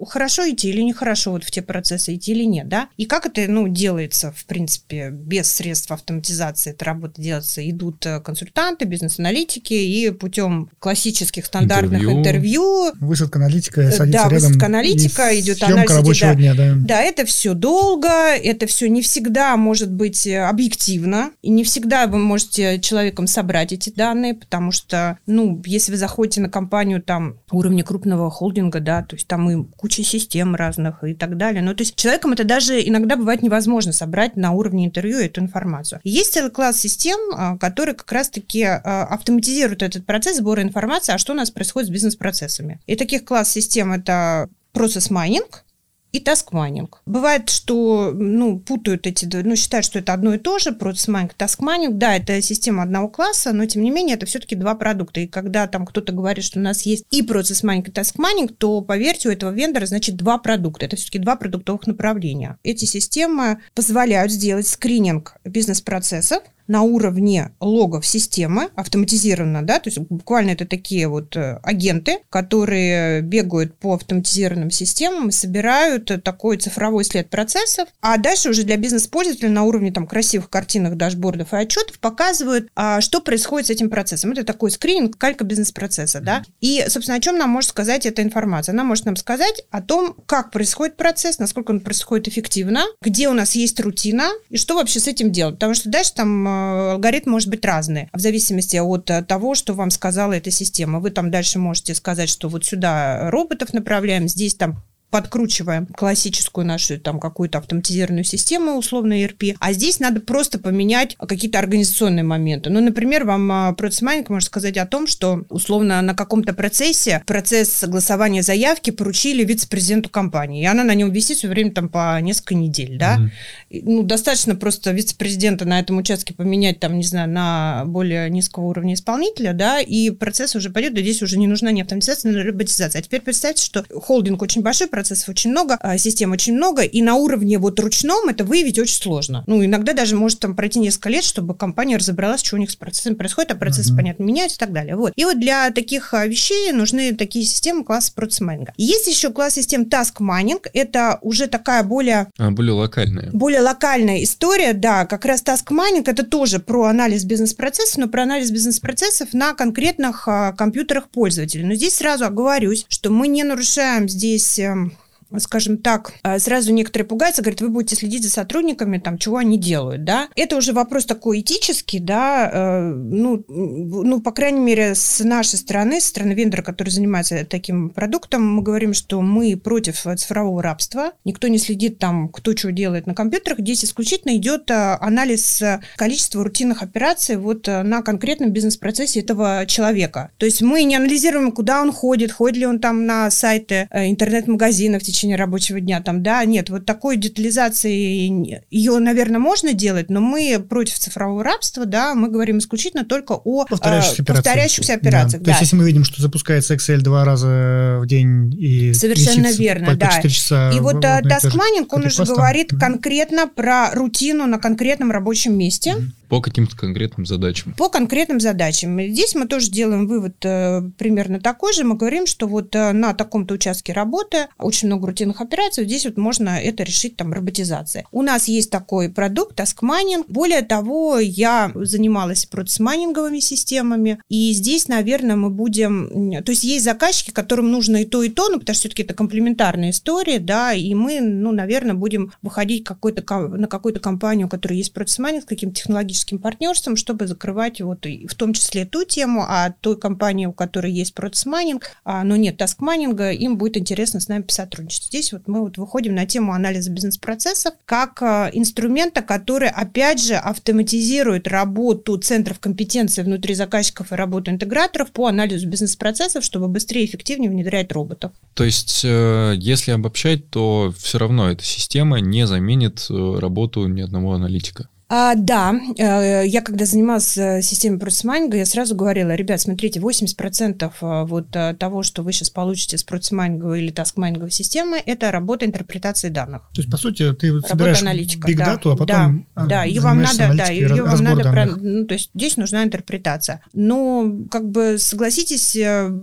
[0.07, 2.89] хорошо идти или нехорошо вот в те процессы идти или нет, да?
[2.97, 8.19] И как это, ну, делается, в принципе, без средств автоматизации, эта работа делается, идут э,
[8.19, 15.39] консультанты, бизнес-аналитики, и путем классических стандартных интервью, интервью высадка аналитика, э, да, рядом, высадка аналитика,
[15.39, 15.91] идет анализ.
[15.91, 16.73] рабочего да, дня, да.
[16.75, 22.07] Да, это все долго, это все не всегда может быть э, объективно, и не всегда
[22.07, 27.37] вы можете человеком собрать эти данные, потому что, ну, если вы заходите на компанию там
[27.51, 31.61] уровня крупного холдинга, да, то есть там и куча систем разных и так далее.
[31.61, 35.99] Ну, то есть человеком это даже иногда бывает невозможно собрать на уровне интервью эту информацию.
[36.03, 41.17] Есть целый класс систем, а, которые как раз-таки а, автоматизируют этот процесс сбора информации, а
[41.17, 42.79] что у нас происходит с бизнес-процессами.
[42.85, 45.63] И таких класс систем это process mining,
[46.11, 47.01] и task mining.
[47.05, 51.33] Бывает, что ну, путают эти, ну, считают, что это одно и то же, process mining,
[51.33, 51.97] task mining.
[51.97, 55.21] Да, это система одного класса, но тем не менее это все-таки два продукта.
[55.21, 58.55] И когда там кто-то говорит, что у нас есть и process mining, и task mining,
[58.57, 60.85] то, поверьте, у этого вендора, значит, два продукта.
[60.85, 62.57] Это все-таки два продуктовых направления.
[62.63, 70.51] Эти системы позволяют сделать скрининг бизнес-процессов, на уровне логов системы автоматизированно, да, то есть буквально
[70.51, 77.29] это такие вот э, агенты, которые бегают по автоматизированным системам и собирают такой цифровой след
[77.29, 82.69] процессов, а дальше уже для бизнес-пользователя на уровне там красивых картинок, дашбордов и отчетов показывают,
[82.75, 84.31] а, что происходит с этим процессом.
[84.31, 86.43] Это такой скрининг, калька бизнес-процесса, да.
[86.61, 88.73] И, собственно, о чем нам может сказать эта информация?
[88.73, 93.33] Она может нам сказать о том, как происходит процесс, насколько он происходит эффективно, где у
[93.33, 95.55] нас есть рутина и что вообще с этим делать.
[95.55, 96.58] Потому что дальше там э,
[96.93, 100.99] алгоритм может быть разный, в зависимости от э, того, что вам сказала эта система.
[100.99, 106.99] Вы там дальше можете сказать, что вот сюда роботов направляем, здесь там подкручиваем классическую нашу
[106.99, 112.69] там какую-то автоматизированную систему, условно ERP, а здесь надо просто поменять какие-то организационные моменты.
[112.69, 117.69] Ну, например, вам процесс майнинг может сказать о том, что условно на каком-то процессе процесс
[117.69, 122.55] согласования заявки поручили вице-президенту компании, и она на нем висит все время там по несколько
[122.55, 123.17] недель, да.
[123.17, 123.81] Mm-hmm.
[123.85, 128.93] Ну, достаточно просто вице-президента на этом участке поменять там, не знаю, на более низкого уровня
[128.93, 132.99] исполнителя, да, и процесс уже пойдет, и здесь уже не нужна ни автоматизация, ни роботизация.
[132.99, 137.01] А теперь представьте, что холдинг очень большой, процессов очень много, а, систем очень много, и
[137.01, 139.45] на уровне вот ручном это выявить очень сложно.
[139.47, 142.75] Ну, иногда даже может там пройти несколько лет, чтобы компания разобралась, что у них с
[142.75, 143.95] процессами происходит, а процессы, mm-hmm.
[143.95, 144.97] понятно, меняются и так далее.
[144.97, 145.13] Вот.
[145.15, 148.73] И вот для таких а, вещей нужны такие системы класса процесс майнинга.
[148.75, 152.27] Есть еще класс систем Task Mining, это уже такая более...
[152.37, 153.29] А, более локальная.
[153.31, 158.23] Более локальная история, да, как раз Task Mining это тоже про анализ бизнес-процессов, но про
[158.23, 161.63] анализ бизнес-процессов на конкретных а, компьютерах пользователей.
[161.63, 164.88] Но здесь сразу оговорюсь, что мы не нарушаем здесь эм,
[165.37, 169.57] скажем так, а, сразу некоторые пугаются, говорят, вы будете следить за сотрудниками, там, чего они
[169.57, 170.29] делают, да.
[170.35, 176.01] Это уже вопрос такой этический, да, э, ну, ну, по крайней мере, с нашей стороны,
[176.01, 181.47] с стороны вендора, который занимается таким продуктом, мы говорим, что мы против цифрового рабства, никто
[181.47, 185.61] не следит там, кто что делает на компьютерах, здесь исключительно идет э, анализ
[185.95, 190.31] количества рутинных операций вот э, на конкретном бизнес-процессе этого человека.
[190.37, 195.03] То есть мы не анализируем, куда он ходит, ходит ли он там на сайты интернет-магазинов
[195.03, 200.09] в течение течение рабочего дня, там, да, нет, вот такой детализации, ее, наверное, можно делать,
[200.09, 205.43] но мы против цифрового рабства, да, мы говорим исключительно только о повторяющихся, э, повторяющихся операциях.
[205.43, 205.45] Да.
[205.45, 205.45] Да.
[205.45, 209.87] То есть, если мы видим, что запускается Excel два раза в день и Совершенно верно,
[209.87, 210.07] по, да.
[210.07, 212.79] По 4 часа и вот Task Mining, он уже говорит mm-hmm.
[212.79, 215.95] конкретно про рутину на конкретном рабочем месте.
[215.97, 217.73] Mm-hmm по каким-то конкретным задачам.
[217.73, 219.01] По конкретным задачам.
[219.01, 221.83] Здесь мы тоже делаем вывод э, примерно такой же.
[221.83, 226.17] Мы говорим, что вот э, на таком-то участке работы очень много рутинных операций, здесь вот
[226.17, 228.05] можно это решить там роботизацией.
[228.11, 230.25] У нас есть такой продукт, Mining.
[230.27, 236.43] Более того, я занималась процесс-майнинговыми системами, и здесь, наверное, мы будем...
[236.43, 239.13] То есть есть заказчики, которым нужно и то, и то, ну, потому что все-таки это
[239.13, 244.77] комплементарная история, да, и мы, ну, наверное, будем выходить какой-то, на какую-то компанию, у которой
[244.77, 249.03] есть process mining, каким-то технологическим стратегическим партнерством, чтобы закрывать вот и в том числе ту
[249.03, 253.31] тему, а той компании, у которой есть process mining, а, но нет task mining а,
[253.31, 255.05] им будет интересно с нами посотрудничать.
[255.05, 260.35] Здесь вот мы вот выходим на тему анализа бизнес-процессов как а, инструмента, который, опять же,
[260.35, 267.05] автоматизирует работу центров компетенции внутри заказчиков и работу интеграторов по анализу бизнес-процессов, чтобы быстрее и
[267.05, 268.31] эффективнее внедрять роботов.
[268.53, 274.01] То есть, э, если обобщать, то все равно эта система не заменит э, работу ни
[274.01, 274.89] одного аналитика.
[275.11, 280.91] А, да, э, я когда занималась э, системой процессмайнинга, я сразу говорила, ребят, смотрите, 80%
[281.01, 286.29] э, вот того, что вы сейчас получите с процессмайнинговой или таскмайнинговой системы, это работа интерпретации
[286.29, 286.69] данных.
[286.75, 289.99] То есть, по сути, ты работа собираешь биг да, дату, а потом Да, да ее
[290.01, 293.63] вам надо, да, ее вам надо, про, ну, то есть здесь нужна интерпретация.
[293.73, 295.75] Но, как бы, согласитесь,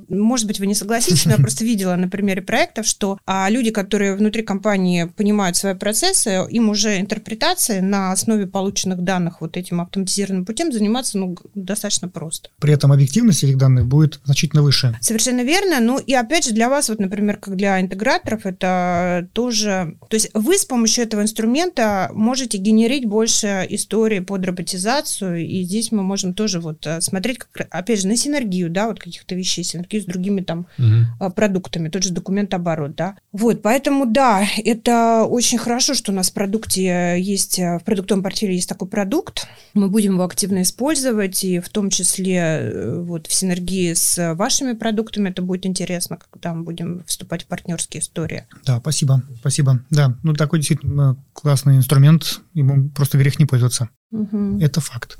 [0.08, 3.72] может быть, вы не согласитесь, но я просто видела на примере проектов, что а, люди,
[3.72, 9.56] которые внутри компании понимают свои процессы, им уже интерпретация на основе полученных полученных данных вот
[9.56, 12.50] этим автоматизированным путем заниматься ну, достаточно просто.
[12.60, 14.94] При этом объективность этих данных будет значительно выше.
[15.00, 15.80] Совершенно верно.
[15.80, 19.96] Ну и опять же для вас, вот, например, как для интеграторов, это тоже...
[20.10, 25.90] То есть вы с помощью этого инструмента можете генерить больше истории под роботизацию, и здесь
[25.90, 29.64] мы можем тоже вот э, смотреть, как, опять же, на синергию, да, вот каких-то вещей,
[29.64, 31.30] синергию с другими там угу.
[31.30, 33.16] продуктами, тот же документооборот, да.
[33.32, 38.54] Вот, поэтому да, это очень хорошо, что у нас в продукте есть, в продуктовом портфеле
[38.54, 43.28] есть есть такой продукт, мы будем его активно использовать, и в том числе э, вот
[43.28, 48.44] в синергии с вашими продуктами это будет интересно, когда мы будем вступать в партнерские истории.
[48.64, 49.84] Да, спасибо, спасибо.
[49.90, 53.88] Да, ну такой действительно классный инструмент, ему просто грех не пользоваться.
[54.10, 54.58] Угу.
[54.60, 55.18] Это факт.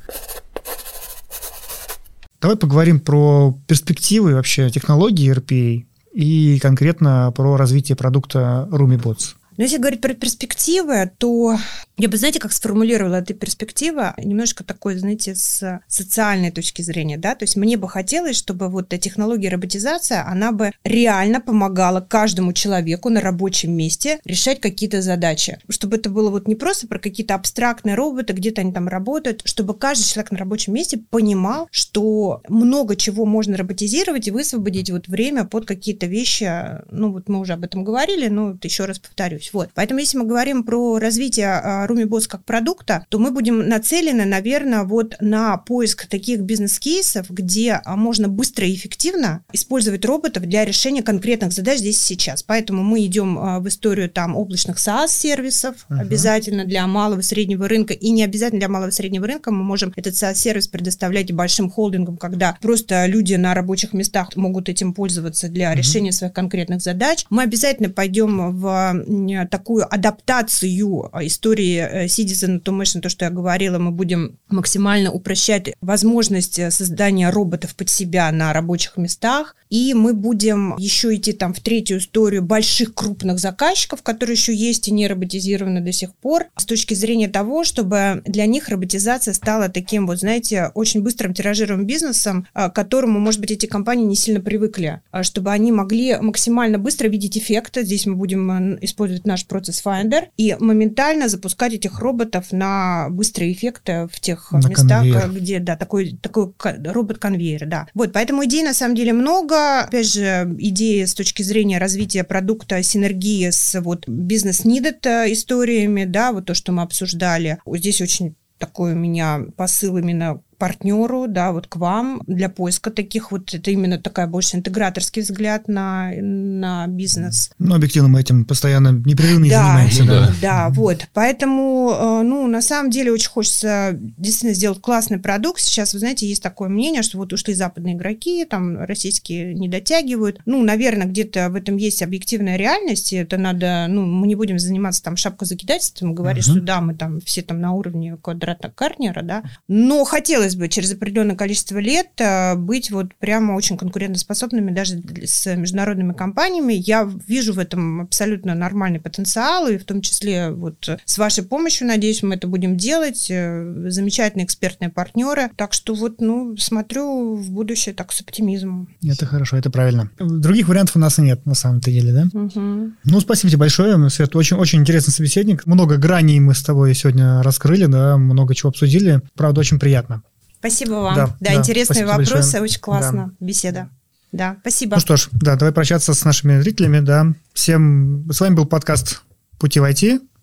[2.40, 9.36] Давай поговорим про перспективы вообще технологии RPA и конкретно про развитие продукта RumiBots.
[9.57, 11.57] Но если говорить про перспективы, то
[11.99, 17.34] я бы, знаете, как сформулировала эту перспективу, немножко такой, знаете, с социальной точки зрения, да,
[17.34, 22.53] то есть мне бы хотелось, чтобы вот эта технология роботизация, она бы реально помогала каждому
[22.53, 27.34] человеку на рабочем месте решать какие-то задачи, чтобы это было вот не просто про какие-то
[27.34, 32.97] абстрактные роботы, где-то они там работают, чтобы каждый человек на рабочем месте понимал, что много
[32.97, 36.51] чего можно роботизировать и высвободить вот время под какие-то вещи,
[36.90, 39.51] ну вот мы уже об этом говорили, но вот еще раз повторюсь.
[39.55, 39.70] Вот.
[39.74, 44.84] Поэтому если мы говорим про развитие а, RumiBoss как продукта, то мы будем нацелены, наверное,
[44.84, 51.03] вот на поиск таких бизнес-кейсов, где а, можно быстро и эффективно использовать роботов для решения
[51.03, 52.43] конкретных задач здесь и сейчас.
[52.43, 56.01] Поэтому мы идем а, в историю там облачных SaaS-сервисов, uh-huh.
[56.01, 59.62] обязательно для малого и среднего рынка, и не обязательно для малого и среднего рынка мы
[59.62, 65.49] можем этот SaaS-сервис предоставлять большим холдингам, когда просто люди на рабочих местах могут этим пользоваться
[65.49, 65.76] для uh-huh.
[65.76, 67.24] решения своих конкретных задач.
[67.30, 73.90] Мы обязательно пойдем в такую адаптацию истории э, Citizen Automation, то, что я говорила, мы
[73.90, 79.56] будем максимально упрощать возможность э, создания роботов под себя на рабочих местах.
[79.68, 84.86] И мы будем еще идти там в третью историю больших крупных заказчиков, которые еще есть
[84.86, 89.68] и не роботизированы до сих пор, с точки зрения того, чтобы для них роботизация стала
[89.68, 94.40] таким, вот знаете, очень быстрым тиражируемым бизнесом, к которому, может быть, эти компании не сильно
[94.40, 97.82] привыкли, чтобы они могли максимально быстро видеть эффекты.
[97.82, 104.08] Здесь мы будем использовать наш процесс Finder и моментально запускать этих роботов на быстрые эффекты
[104.12, 105.30] в тех на местах, конвейер.
[105.30, 107.88] где, да, такой, такой робот-конвейер, да.
[107.94, 109.82] Вот, поэтому идей на самом деле много.
[109.82, 116.32] Опять же, идеи с точки зрения развития продукта, синергии с вот бизнес-нидед э, историями, да,
[116.32, 117.58] вот то, что мы обсуждали.
[117.66, 123.32] Здесь очень такой у меня посыл именно партнеру, да, вот к вам для поиска таких
[123.32, 127.50] вот, это именно такая больше интеграторский взгляд на, на бизнес.
[127.59, 130.04] Ну, объективно мы этим постоянно непрерывно да, занимаемся.
[130.04, 131.09] Да, да, да, вот.
[131.12, 135.61] Поэтому, э, ну, на самом деле очень хочется действительно сделать классный продукт.
[135.61, 140.40] Сейчас, вы знаете, есть такое мнение, что вот ушли западные игроки, там российские не дотягивают.
[140.46, 144.59] Ну, наверное, где-то в этом есть объективная реальность, и это надо, ну, мы не будем
[144.59, 146.52] заниматься там шапкозакидательством, говорить, uh-huh.
[146.52, 150.68] что да, мы там все там на уровне квадрата Карнера, да, но хотелось хотелось бы
[150.68, 156.74] через определенное количество лет э, быть вот прямо очень конкурентоспособными даже с международными компаниями.
[156.74, 161.86] Я вижу в этом абсолютно нормальный потенциал, и в том числе вот с вашей помощью,
[161.86, 163.26] надеюсь, мы это будем делать.
[163.30, 165.51] Э, замечательные экспертные партнеры.
[165.57, 168.88] Так что вот, ну, смотрю в будущее так с оптимизмом.
[169.05, 170.11] Это хорошо, это правильно.
[170.18, 172.38] Других вариантов у нас нет, на самом-то деле, да?
[172.38, 172.92] Угу.
[173.05, 174.36] Ну, спасибо тебе большое, Свет.
[174.36, 175.66] Очень, очень интересный собеседник.
[175.66, 179.20] Много граней мы с тобой сегодня раскрыли, да, много чего обсудили.
[179.34, 180.22] Правда, очень приятно.
[180.66, 181.14] Спасибо вам.
[181.14, 182.62] Да, да, да интересные вопросы, большое.
[182.64, 183.46] очень классно да.
[183.46, 183.88] беседа.
[184.32, 184.96] Да, спасибо.
[184.96, 187.28] Ну что ж, да, давай прощаться с нашими зрителями, да.
[187.54, 189.22] Всем, с вами был подкаст
[189.58, 189.94] «Пути в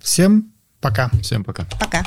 [0.02, 1.10] Всем пока.
[1.22, 1.66] Всем пока.
[1.78, 2.06] Пока.